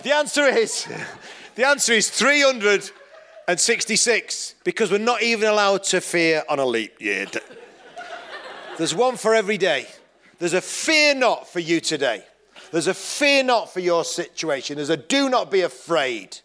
The 0.08 0.16
answer 0.16 0.46
is 0.46 0.88
the 1.56 1.68
answer 1.68 1.92
is 1.92 2.10
366 2.10 4.56
because 4.64 4.90
we're 4.90 5.00
not 5.00 5.22
even 5.22 5.50
allowed 5.50 5.84
to 5.84 6.00
fear 6.00 6.46
on 6.48 6.60
a 6.60 6.66
leap 6.66 7.02
year. 7.02 7.26
There's 8.78 8.96
one 8.96 9.18
for 9.18 9.36
every 9.36 9.58
day. 9.58 9.86
There's 10.40 10.54
a 10.54 10.62
fear 10.62 11.14
not 11.14 11.50
for 11.50 11.60
you 11.60 11.82
today. 11.82 12.24
There's 12.72 12.88
a 12.88 12.94
fear 12.94 13.44
not 13.44 13.74
for 13.74 13.82
your 13.82 14.06
situation. 14.06 14.78
There's 14.78 14.90
a 14.90 14.96
do 14.96 15.28
not 15.28 15.52
be 15.52 15.60
afraid. 15.60 16.38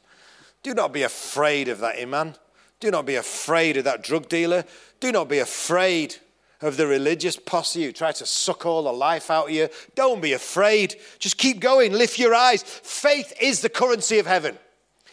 Do 0.65 0.75
not 0.75 0.93
be 0.93 1.05
afraid 1.05 1.69
of 1.69 1.79
that 1.79 2.01
imam. 2.01 2.35
Do 2.81 2.91
not 2.91 3.07
be 3.07 3.15
afraid 3.15 3.77
of 3.77 3.85
that 3.85 4.03
drug 4.03 4.29
dealer. 4.29 4.65
Do 4.99 5.13
not 5.13 5.29
be 5.29 5.39
afraid 5.39 6.17
of 6.63 6.77
the 6.77 6.87
religious 6.87 7.37
posse 7.37 7.85
who 7.85 7.93
try 7.93 8.13
to 8.13 8.27
suck 8.27 8.67
all 8.67 8.85
the 8.85 8.93
life 8.93 9.31
out 9.31 9.47
of 9.47 9.55
you. 9.55 9.69
Don't 9.95 10.23
be 10.23 10.33
afraid. 10.33 10.97
Just 11.19 11.39
keep 11.39 11.61
going. 11.61 11.93
Lift 11.93 12.19
your 12.19 12.35
eyes. 12.35 12.63
Faith 12.63 13.33
is 13.41 13.61
the 13.61 13.69
currency 13.69 14.19
of 14.19 14.27
heaven. 14.27 14.59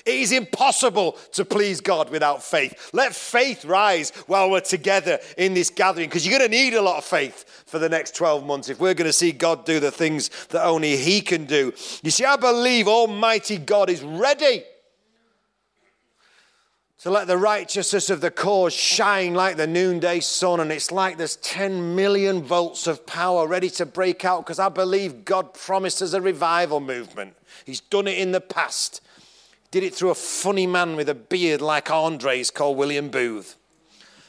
It 0.05 0.15
is 0.15 0.31
impossible 0.31 1.17
to 1.33 1.45
please 1.45 1.81
God 1.81 2.09
without 2.09 2.41
faith. 2.41 2.89
Let 2.93 3.13
faith 3.13 3.65
rise 3.65 4.11
while 4.27 4.49
we're 4.49 4.61
together 4.61 5.19
in 5.37 5.53
this 5.53 5.69
gathering 5.69 6.07
because 6.07 6.25
you're 6.25 6.37
going 6.37 6.49
to 6.49 6.57
need 6.57 6.73
a 6.73 6.81
lot 6.81 6.97
of 6.97 7.05
faith 7.05 7.63
for 7.67 7.79
the 7.79 7.89
next 7.89 8.15
12 8.15 8.45
months 8.45 8.69
if 8.69 8.79
we're 8.79 8.93
going 8.93 9.09
to 9.09 9.13
see 9.13 9.31
God 9.31 9.65
do 9.65 9.79
the 9.79 9.91
things 9.91 10.29
that 10.47 10.65
only 10.65 10.95
He 10.97 11.21
can 11.21 11.45
do. 11.45 11.73
You 12.01 12.11
see, 12.11 12.25
I 12.25 12.37
believe 12.37 12.87
Almighty 12.87 13.57
God 13.57 13.89
is 13.89 14.01
ready 14.01 14.63
to 16.99 17.09
let 17.09 17.27
the 17.27 17.37
righteousness 17.37 18.09
of 18.09 18.19
the 18.19 18.29
cause 18.29 18.73
shine 18.73 19.33
like 19.33 19.55
the 19.55 19.67
noonday 19.67 20.19
sun. 20.19 20.59
And 20.59 20.69
it's 20.71 20.91
like 20.91 21.17
there's 21.17 21.37
10 21.37 21.95
million 21.95 22.43
volts 22.43 22.87
of 22.87 23.05
power 23.05 23.47
ready 23.47 23.69
to 23.71 23.85
break 23.85 24.25
out 24.25 24.45
because 24.45 24.59
I 24.59 24.67
believe 24.67 25.23
God 25.23 25.53
promised 25.53 26.01
us 26.01 26.11
a 26.11 26.21
revival 26.21 26.81
movement. 26.81 27.35
He's 27.65 27.79
done 27.79 28.07
it 28.07 28.17
in 28.17 28.33
the 28.33 28.41
past. 28.41 29.01
Did 29.71 29.83
it 29.83 29.95
through 29.95 30.09
a 30.09 30.15
funny 30.15 30.67
man 30.67 30.97
with 30.97 31.07
a 31.07 31.15
beard 31.15 31.61
like 31.61 31.89
Andre's 31.89 32.51
called 32.51 32.77
William 32.77 33.09
Booth. 33.09 33.55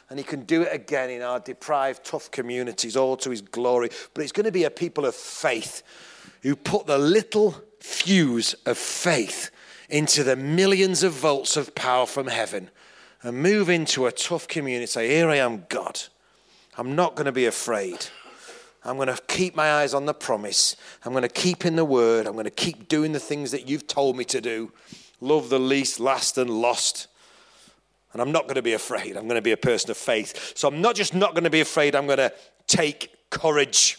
And 0.08 0.18
he 0.18 0.24
can 0.24 0.44
do 0.44 0.62
it 0.62 0.72
again 0.72 1.10
in 1.10 1.22
our 1.22 1.40
deprived, 1.40 2.04
tough 2.04 2.30
communities, 2.30 2.96
all 2.96 3.16
to 3.18 3.30
his 3.30 3.40
glory. 3.40 3.90
But 4.14 4.22
it's 4.22 4.32
going 4.32 4.46
to 4.46 4.52
be 4.52 4.64
a 4.64 4.70
people 4.70 5.06
of 5.06 5.14
faith 5.14 5.82
who 6.42 6.54
put 6.54 6.86
the 6.86 6.98
little 6.98 7.56
fuse 7.80 8.54
of 8.66 8.78
faith 8.78 9.50
into 9.90 10.24
the 10.24 10.36
millions 10.36 11.02
of 11.02 11.12
volts 11.12 11.56
of 11.56 11.74
power 11.74 12.06
from 12.06 12.28
heaven 12.28 12.70
and 13.22 13.42
move 13.42 13.68
into 13.68 14.06
a 14.06 14.12
tough 14.12 14.48
community. 14.48 14.86
Say, 14.86 15.08
Here 15.08 15.28
I 15.28 15.36
am, 15.36 15.64
God. 15.68 16.00
I'm 16.76 16.94
not 16.94 17.14
going 17.14 17.26
to 17.26 17.32
be 17.32 17.46
afraid. 17.46 18.06
I'm 18.82 18.96
going 18.96 19.08
to 19.08 19.18
keep 19.28 19.54
my 19.54 19.72
eyes 19.74 19.92
on 19.92 20.06
the 20.06 20.14
promise. 20.14 20.76
I'm 21.04 21.12
going 21.12 21.22
to 21.22 21.28
keep 21.28 21.66
in 21.66 21.76
the 21.76 21.84
word. 21.84 22.26
I'm 22.26 22.32
going 22.32 22.44
to 22.44 22.50
keep 22.50 22.88
doing 22.88 23.12
the 23.12 23.20
things 23.20 23.50
that 23.50 23.68
you've 23.68 23.86
told 23.86 24.16
me 24.16 24.24
to 24.24 24.40
do. 24.40 24.72
Love 25.20 25.50
the 25.50 25.58
least, 25.58 26.00
last, 26.00 26.38
and 26.38 26.48
lost. 26.48 27.08
And 28.12 28.22
I'm 28.22 28.32
not 28.32 28.44
going 28.44 28.54
to 28.54 28.62
be 28.62 28.72
afraid. 28.72 29.16
I'm 29.16 29.24
going 29.24 29.36
to 29.36 29.42
be 29.42 29.52
a 29.52 29.56
person 29.56 29.90
of 29.90 29.96
faith. 29.96 30.56
So 30.56 30.66
I'm 30.66 30.80
not 30.80 30.96
just 30.96 31.14
not 31.14 31.32
going 31.32 31.44
to 31.44 31.50
be 31.50 31.60
afraid, 31.60 31.94
I'm 31.94 32.06
going 32.06 32.18
to 32.18 32.32
take 32.66 33.14
courage. 33.28 33.98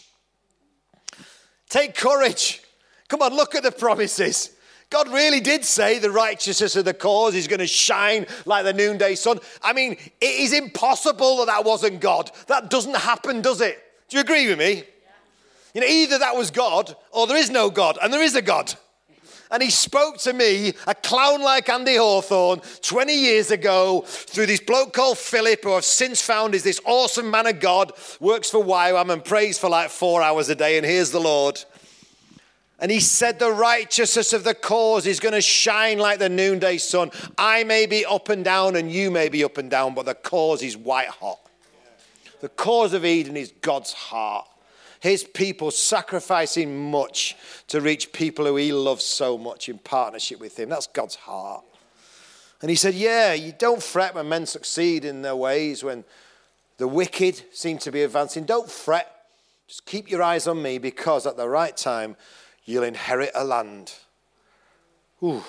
Take 1.68 1.94
courage. 1.94 2.62
Come 3.08 3.22
on, 3.22 3.34
look 3.34 3.54
at 3.54 3.62
the 3.62 3.72
promises. 3.72 4.50
God 4.92 5.08
really 5.08 5.40
did 5.40 5.64
say 5.64 5.98
the 5.98 6.10
righteousness 6.10 6.76
of 6.76 6.84
the 6.84 6.92
cause 6.92 7.34
is 7.34 7.48
going 7.48 7.60
to 7.60 7.66
shine 7.66 8.26
like 8.44 8.64
the 8.64 8.74
noonday 8.74 9.14
sun. 9.14 9.40
I 9.62 9.72
mean, 9.72 9.92
it 9.92 10.10
is 10.20 10.52
impossible 10.52 11.38
that 11.38 11.46
that 11.46 11.64
wasn't 11.64 12.02
God. 12.02 12.30
That 12.48 12.68
doesn't 12.68 12.96
happen, 12.96 13.40
does 13.40 13.62
it? 13.62 13.82
Do 14.10 14.18
you 14.18 14.20
agree 14.20 14.48
with 14.48 14.58
me? 14.58 14.84
You 15.74 15.80
know, 15.80 15.86
either 15.86 16.18
that 16.18 16.36
was 16.36 16.50
God 16.50 16.94
or 17.10 17.26
there 17.26 17.38
is 17.38 17.48
no 17.48 17.70
God, 17.70 17.96
and 18.02 18.12
there 18.12 18.22
is 18.22 18.34
a 18.34 18.42
God. 18.42 18.74
And 19.50 19.62
he 19.62 19.70
spoke 19.70 20.18
to 20.18 20.34
me, 20.34 20.74
a 20.86 20.94
clown 20.94 21.40
like 21.40 21.70
Andy 21.70 21.96
Hawthorne, 21.96 22.60
20 22.82 23.14
years 23.14 23.50
ago, 23.50 24.02
through 24.06 24.44
this 24.44 24.60
bloke 24.60 24.92
called 24.92 25.16
Philip, 25.16 25.64
who 25.64 25.72
I've 25.72 25.86
since 25.86 26.20
found 26.20 26.54
is 26.54 26.64
this 26.64 26.82
awesome 26.84 27.30
man 27.30 27.46
of 27.46 27.60
God, 27.60 27.92
works 28.20 28.50
for 28.50 28.62
YWAM 28.62 29.10
and 29.10 29.24
prays 29.24 29.58
for 29.58 29.70
like 29.70 29.88
four 29.88 30.20
hours 30.20 30.50
a 30.50 30.54
day, 30.54 30.76
and 30.76 30.84
here's 30.84 31.12
the 31.12 31.20
Lord. 31.20 31.64
And 32.82 32.90
he 32.90 32.98
said, 32.98 33.38
The 33.38 33.52
righteousness 33.52 34.32
of 34.32 34.42
the 34.42 34.56
cause 34.56 35.06
is 35.06 35.20
going 35.20 35.34
to 35.34 35.40
shine 35.40 35.98
like 35.98 36.18
the 36.18 36.28
noonday 36.28 36.78
sun. 36.78 37.12
I 37.38 37.62
may 37.62 37.86
be 37.86 38.04
up 38.04 38.28
and 38.28 38.44
down, 38.44 38.74
and 38.74 38.90
you 38.90 39.08
may 39.08 39.28
be 39.28 39.44
up 39.44 39.56
and 39.56 39.70
down, 39.70 39.94
but 39.94 40.04
the 40.04 40.16
cause 40.16 40.64
is 40.64 40.76
white 40.76 41.08
hot. 41.08 41.38
The 42.40 42.48
cause 42.48 42.92
of 42.92 43.04
Eden 43.04 43.36
is 43.36 43.52
God's 43.62 43.92
heart. 43.92 44.48
His 44.98 45.22
people 45.22 45.70
sacrificing 45.70 46.90
much 46.90 47.36
to 47.68 47.80
reach 47.80 48.12
people 48.12 48.46
who 48.46 48.56
he 48.56 48.72
loves 48.72 49.04
so 49.04 49.38
much 49.38 49.68
in 49.68 49.78
partnership 49.78 50.40
with 50.40 50.58
him. 50.58 50.68
That's 50.68 50.88
God's 50.88 51.14
heart. 51.14 51.64
And 52.62 52.68
he 52.68 52.76
said, 52.76 52.94
Yeah, 52.94 53.32
you 53.32 53.54
don't 53.56 53.82
fret 53.82 54.16
when 54.16 54.28
men 54.28 54.44
succeed 54.44 55.04
in 55.04 55.22
their 55.22 55.36
ways, 55.36 55.84
when 55.84 56.02
the 56.78 56.88
wicked 56.88 57.42
seem 57.52 57.78
to 57.78 57.92
be 57.92 58.02
advancing. 58.02 58.42
Don't 58.42 58.68
fret. 58.68 59.08
Just 59.68 59.86
keep 59.86 60.10
your 60.10 60.22
eyes 60.22 60.48
on 60.48 60.60
me 60.60 60.78
because 60.78 61.28
at 61.28 61.36
the 61.36 61.48
right 61.48 61.76
time, 61.76 62.16
you'll 62.64 62.84
inherit 62.84 63.30
a 63.34 63.44
land. 63.44 63.92
Ooh, 65.22 65.42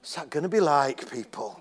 what's 0.00 0.14
that 0.14 0.30
going 0.30 0.42
to 0.42 0.48
be 0.48 0.60
like, 0.60 1.10
people? 1.10 1.60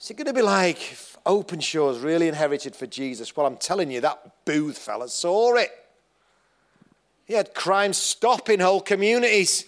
Is 0.00 0.10
it 0.10 0.16
going 0.16 0.26
to 0.26 0.32
be 0.32 0.42
like 0.42 0.92
if 0.92 1.16
Openshaw's 1.26 2.00
really 2.00 2.28
inherited 2.28 2.76
for 2.76 2.86
Jesus? 2.86 3.36
Well, 3.36 3.46
I'm 3.46 3.56
telling 3.56 3.90
you, 3.90 4.00
that 4.00 4.44
Booth 4.44 4.78
fella 4.78 5.08
saw 5.08 5.54
it. 5.56 5.70
He 7.24 7.34
had 7.34 7.52
crime 7.54 7.92
stopping 7.92 8.60
whole 8.60 8.80
communities 8.80 9.66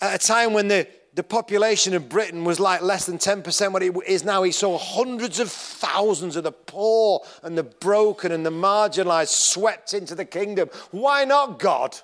at 0.00 0.14
a 0.14 0.26
time 0.26 0.52
when 0.52 0.68
the, 0.68 0.86
the 1.14 1.22
population 1.22 1.94
of 1.94 2.08
Britain 2.08 2.44
was 2.44 2.60
like 2.60 2.82
less 2.82 3.06
than 3.06 3.16
10% 3.16 3.72
what 3.72 3.82
it 3.82 3.94
is 4.06 4.24
now. 4.24 4.42
He 4.42 4.52
saw 4.52 4.76
hundreds 4.76 5.40
of 5.40 5.50
thousands 5.50 6.36
of 6.36 6.44
the 6.44 6.52
poor 6.52 7.24
and 7.42 7.56
the 7.56 7.62
broken 7.62 8.32
and 8.32 8.44
the 8.44 8.50
marginalized 8.50 9.28
swept 9.28 9.94
into 9.94 10.14
the 10.14 10.24
kingdom. 10.24 10.68
Why 10.90 11.24
not 11.24 11.58
God? 11.58 11.96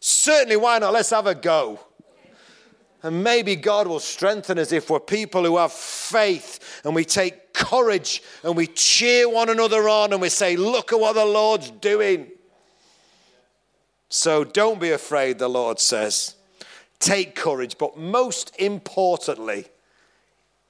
Certainly, 0.00 0.56
why 0.56 0.78
not? 0.78 0.92
Let's 0.92 1.10
have 1.10 1.26
a 1.26 1.34
go. 1.34 1.78
And 3.02 3.24
maybe 3.24 3.56
God 3.56 3.86
will 3.86 4.00
strengthen 4.00 4.58
us 4.58 4.72
if 4.72 4.90
we're 4.90 5.00
people 5.00 5.44
who 5.44 5.56
have 5.56 5.72
faith 5.72 6.82
and 6.84 6.94
we 6.94 7.04
take 7.04 7.54
courage 7.54 8.22
and 8.42 8.56
we 8.56 8.66
cheer 8.66 9.28
one 9.28 9.48
another 9.48 9.88
on 9.88 10.12
and 10.12 10.20
we 10.20 10.28
say, 10.28 10.56
Look 10.56 10.92
at 10.92 11.00
what 11.00 11.14
the 11.14 11.24
Lord's 11.24 11.70
doing. 11.70 12.28
So 14.10 14.44
don't 14.44 14.80
be 14.80 14.90
afraid, 14.90 15.38
the 15.38 15.48
Lord 15.48 15.78
says. 15.78 16.34
Take 16.98 17.34
courage, 17.34 17.78
but 17.78 17.96
most 17.96 18.54
importantly, 18.58 19.66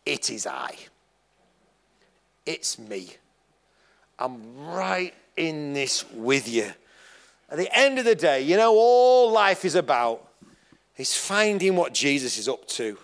it 0.06 0.30
is 0.30 0.46
I. 0.46 0.76
It's 2.46 2.78
me. 2.78 3.14
I'm 4.18 4.66
right 4.66 5.14
in 5.36 5.72
this 5.72 6.04
with 6.12 6.48
you. 6.48 6.72
At 7.50 7.58
the 7.58 7.76
end 7.76 7.98
of 7.98 8.04
the 8.04 8.14
day, 8.14 8.42
you 8.42 8.56
know, 8.56 8.72
all 8.74 9.32
life 9.32 9.64
is 9.64 9.74
about 9.74 10.26
is 10.96 11.16
finding 11.16 11.76
what 11.76 11.92
Jesus 11.92 12.38
is 12.38 12.48
up 12.48 12.66
to 12.68 12.96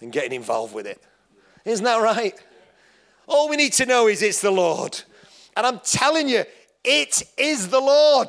and 0.00 0.12
getting 0.12 0.32
involved 0.32 0.74
with 0.74 0.86
it. 0.86 1.02
Isn't 1.64 1.84
that 1.84 2.00
right? 2.00 2.34
All 3.26 3.48
we 3.48 3.56
need 3.56 3.72
to 3.74 3.86
know 3.86 4.08
is 4.08 4.22
it's 4.22 4.40
the 4.40 4.50
Lord. 4.50 5.00
And 5.56 5.66
I'm 5.66 5.80
telling 5.80 6.28
you, 6.28 6.44
it 6.82 7.22
is 7.36 7.68
the 7.68 7.80
Lord. 7.80 8.28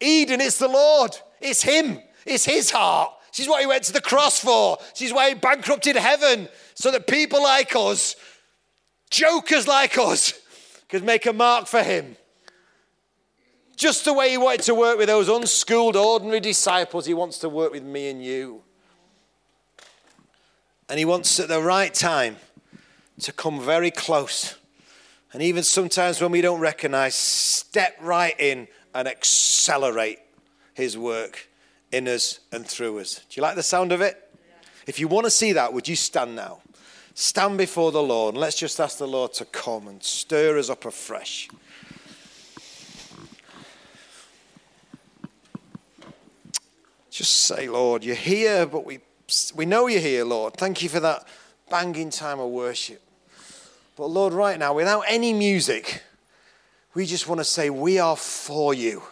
Eden, 0.00 0.40
it's 0.40 0.58
the 0.58 0.68
Lord. 0.68 1.16
It's 1.40 1.62
Him. 1.62 2.00
It's 2.26 2.44
His 2.44 2.70
heart. 2.70 3.12
She's 3.32 3.48
what 3.48 3.60
He 3.60 3.66
went 3.66 3.84
to 3.84 3.92
the 3.92 4.00
cross 4.00 4.38
for. 4.38 4.78
She's 4.94 5.12
why 5.12 5.30
He 5.30 5.34
bankrupted 5.34 5.96
heaven 5.96 6.48
so 6.74 6.90
that 6.90 7.06
people 7.06 7.42
like 7.42 7.74
us, 7.74 8.16
jokers 9.10 9.66
like 9.66 9.96
us, 9.96 10.34
could 10.88 11.04
make 11.04 11.24
a 11.26 11.32
mark 11.32 11.66
for 11.66 11.82
Him. 11.82 12.16
Just 13.78 14.04
the 14.04 14.12
way 14.12 14.30
He 14.30 14.36
wanted 14.36 14.62
to 14.62 14.74
work 14.74 14.98
with 14.98 15.06
those 15.06 15.28
unschooled, 15.28 15.94
ordinary 15.94 16.40
disciples, 16.40 17.06
He 17.06 17.14
wants 17.14 17.38
to 17.38 17.48
work 17.48 17.70
with 17.70 17.84
me 17.84 18.10
and 18.10 18.22
you. 18.22 18.62
And 20.88 20.98
He 20.98 21.04
wants 21.04 21.38
at 21.38 21.46
the 21.46 21.62
right 21.62 21.94
time 21.94 22.38
to 23.20 23.32
come 23.32 23.60
very 23.60 23.92
close. 23.92 24.56
And 25.32 25.42
even 25.42 25.62
sometimes 25.62 26.20
when 26.20 26.32
we 26.32 26.40
don't 26.40 26.58
recognize, 26.58 27.14
step 27.14 27.96
right 28.00 28.34
in 28.40 28.66
and 28.94 29.06
accelerate 29.06 30.18
His 30.74 30.98
work 30.98 31.48
in 31.92 32.08
us 32.08 32.40
and 32.50 32.66
through 32.66 32.98
us. 32.98 33.20
Do 33.30 33.40
you 33.40 33.42
like 33.42 33.54
the 33.54 33.62
sound 33.62 33.92
of 33.92 34.00
it? 34.00 34.28
If 34.88 34.98
you 34.98 35.06
want 35.06 35.26
to 35.26 35.30
see 35.30 35.52
that, 35.52 35.72
would 35.72 35.86
you 35.86 35.94
stand 35.94 36.34
now? 36.34 36.62
Stand 37.14 37.58
before 37.58 37.92
the 37.92 38.02
Lord 38.02 38.34
and 38.34 38.40
let's 38.40 38.56
just 38.56 38.80
ask 38.80 38.98
the 38.98 39.06
Lord 39.06 39.34
to 39.34 39.44
come 39.44 39.86
and 39.86 40.02
stir 40.02 40.58
us 40.58 40.68
up 40.68 40.84
afresh. 40.84 41.48
Just 47.18 47.46
say, 47.46 47.68
Lord, 47.68 48.04
you're 48.04 48.14
here, 48.14 48.64
but 48.64 48.86
we, 48.86 49.00
we 49.52 49.66
know 49.66 49.88
you're 49.88 50.00
here, 50.00 50.24
Lord. 50.24 50.54
Thank 50.54 50.84
you 50.84 50.88
for 50.88 51.00
that 51.00 51.26
banging 51.68 52.10
time 52.10 52.38
of 52.38 52.50
worship. 52.50 53.02
But 53.96 54.06
Lord, 54.06 54.32
right 54.32 54.56
now, 54.56 54.72
without 54.72 55.02
any 55.08 55.32
music, 55.32 56.04
we 56.94 57.06
just 57.06 57.26
want 57.26 57.40
to 57.40 57.44
say, 57.44 57.70
We 57.70 57.98
are 57.98 58.14
for 58.14 58.72
you. 58.72 59.02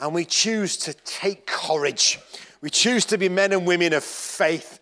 And 0.00 0.14
we 0.14 0.24
choose 0.24 0.78
to 0.78 0.94
take 0.94 1.44
courage. 1.44 2.18
We 2.62 2.70
choose 2.70 3.04
to 3.04 3.18
be 3.18 3.28
men 3.28 3.52
and 3.52 3.66
women 3.66 3.92
of 3.92 4.04
faith. 4.04 4.77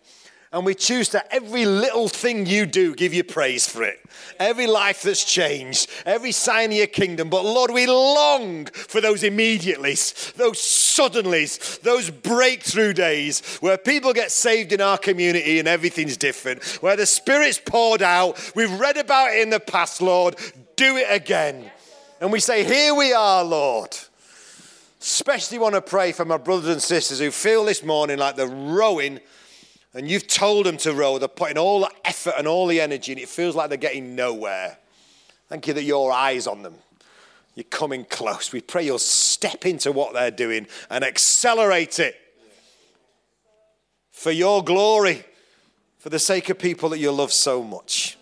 And 0.53 0.65
we 0.65 0.75
choose 0.75 1.09
to 1.09 1.33
every 1.33 1.65
little 1.65 2.07
thing 2.07 2.45
you 2.45 2.65
do, 2.65 2.95
give 2.95 3.13
you 3.13 3.23
praise 3.25 3.67
for 3.67 3.83
it. 3.83 3.99
Every 4.39 4.65
life 4.65 5.01
that's 5.01 5.25
changed, 5.25 5.89
every 6.05 6.31
sign 6.31 6.71
of 6.71 6.77
your 6.77 6.87
kingdom. 6.87 7.29
But 7.29 7.43
Lord, 7.43 7.71
we 7.71 7.85
long 7.85 8.65
for 8.67 9.01
those 9.01 9.23
immediatelys, 9.23 10.33
those 10.35 10.57
suddenlies, 10.59 11.81
those 11.81 12.09
breakthrough 12.09 12.93
days 12.93 13.57
where 13.57 13.77
people 13.77 14.13
get 14.13 14.31
saved 14.31 14.71
in 14.71 14.79
our 14.79 14.97
community 14.97 15.59
and 15.59 15.67
everything's 15.67 16.15
different, 16.15 16.63
where 16.81 16.95
the 16.95 17.05
Spirit's 17.05 17.59
poured 17.59 18.01
out. 18.01 18.51
We've 18.55 18.79
read 18.79 18.95
about 18.95 19.33
it 19.33 19.41
in 19.41 19.49
the 19.49 19.59
past, 19.59 20.01
Lord. 20.01 20.37
Do 20.77 20.95
it 20.95 21.07
again. 21.09 21.69
And 22.21 22.31
we 22.31 22.39
say, 22.39 22.63
Here 22.63 22.95
we 22.95 23.11
are, 23.11 23.43
Lord. 23.43 23.97
Especially 25.01 25.59
want 25.59 25.75
to 25.75 25.81
pray 25.81 26.13
for 26.13 26.25
my 26.25 26.37
brothers 26.37 26.69
and 26.69 26.81
sisters 26.81 27.19
who 27.19 27.31
feel 27.31 27.65
this 27.65 27.83
morning 27.83 28.17
like 28.17 28.35
they're 28.35 28.47
rowing 28.47 29.19
and 29.93 30.09
you've 30.09 30.27
told 30.27 30.65
them 30.65 30.77
to 30.77 30.93
row, 30.93 31.17
they're 31.17 31.27
putting 31.27 31.57
all 31.57 31.81
the 31.81 31.91
effort 32.05 32.33
and 32.37 32.47
all 32.47 32.67
the 32.67 32.81
energy, 32.81 33.11
and 33.11 33.21
it 33.21 33.29
feels 33.29 33.55
like 33.55 33.69
they're 33.69 33.77
getting 33.77 34.15
nowhere. 34.15 34.77
Thank 35.49 35.67
you 35.67 35.73
that 35.73 35.83
your 35.83 36.11
eyes 36.11 36.45
on 36.45 36.61
them. 36.61 36.75
You're 37.55 37.63
coming 37.63 38.05
close. 38.05 38.51
We 38.51 38.61
pray 38.61 38.85
you'll 38.85 38.99
step 38.99 39.65
into 39.65 39.91
what 39.91 40.13
they're 40.13 40.29
doing 40.29 40.67
and 40.89 41.03
accelerate 41.03 41.99
it 41.99 42.15
for 44.11 44.31
your 44.31 44.63
glory, 44.63 45.25
for 45.97 46.09
the 46.09 46.19
sake 46.19 46.49
of 46.49 46.59
people 46.59 46.89
that 46.89 46.99
you 46.99 47.11
love 47.11 47.31
so 47.31 47.63
much. 47.63 48.17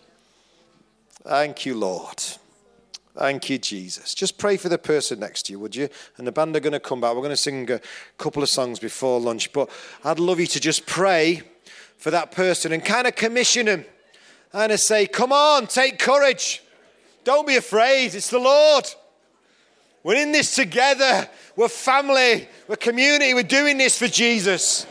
Thank 1.23 1.65
you, 1.65 1.75
Lord. 1.75 2.21
Thank 3.17 3.49
you, 3.49 3.58
Jesus. 3.58 4.13
Just 4.13 4.38
pray 4.38 4.58
for 4.58 4.69
the 4.69 4.78
person 4.78 5.19
next 5.19 5.43
to 5.43 5.54
you, 5.54 5.60
would 5.60 5.75
you? 5.75 5.89
And 6.17 6.28
the 6.28 6.32
band 6.32 6.56
are 6.56 6.60
going 6.60 6.73
to 6.73 6.80
come 6.80 7.01
back. 7.01 7.15
We're 7.15 7.21
going 7.21 7.30
to 7.30 7.38
sing 7.38 7.69
a 7.71 7.82
couple 8.17 8.43
of 8.43 8.49
songs 8.49 8.78
before 8.78 9.19
lunch, 9.19 9.51
but 9.54 9.69
I'd 10.04 10.19
love 10.19 10.39
you 10.39 10.47
to 10.47 10.60
just 10.60 10.86
pray 10.86 11.41
for 11.97 12.12
that 12.12 12.31
person 12.31 12.71
and 12.71 12.84
kind 12.84 13.08
of 13.08 13.15
commission 13.15 13.65
them 13.65 13.86
and 14.53 14.79
say, 14.79 15.05
Come 15.05 15.31
on, 15.31 15.67
take 15.67 15.99
courage. 15.99 16.62
Don't 17.23 17.47
be 17.47 17.55
afraid. 17.55 18.13
It's 18.13 18.29
the 18.29 18.39
Lord. 18.39 18.86
We're 20.03 20.21
in 20.21 20.31
this 20.31 20.53
together. 20.53 21.27
We're 21.55 21.67
family. 21.67 22.47
We're 22.67 22.75
community. 22.75 23.34
We're 23.34 23.43
doing 23.43 23.77
this 23.77 23.97
for 23.97 24.08
Jesus. 24.08 24.86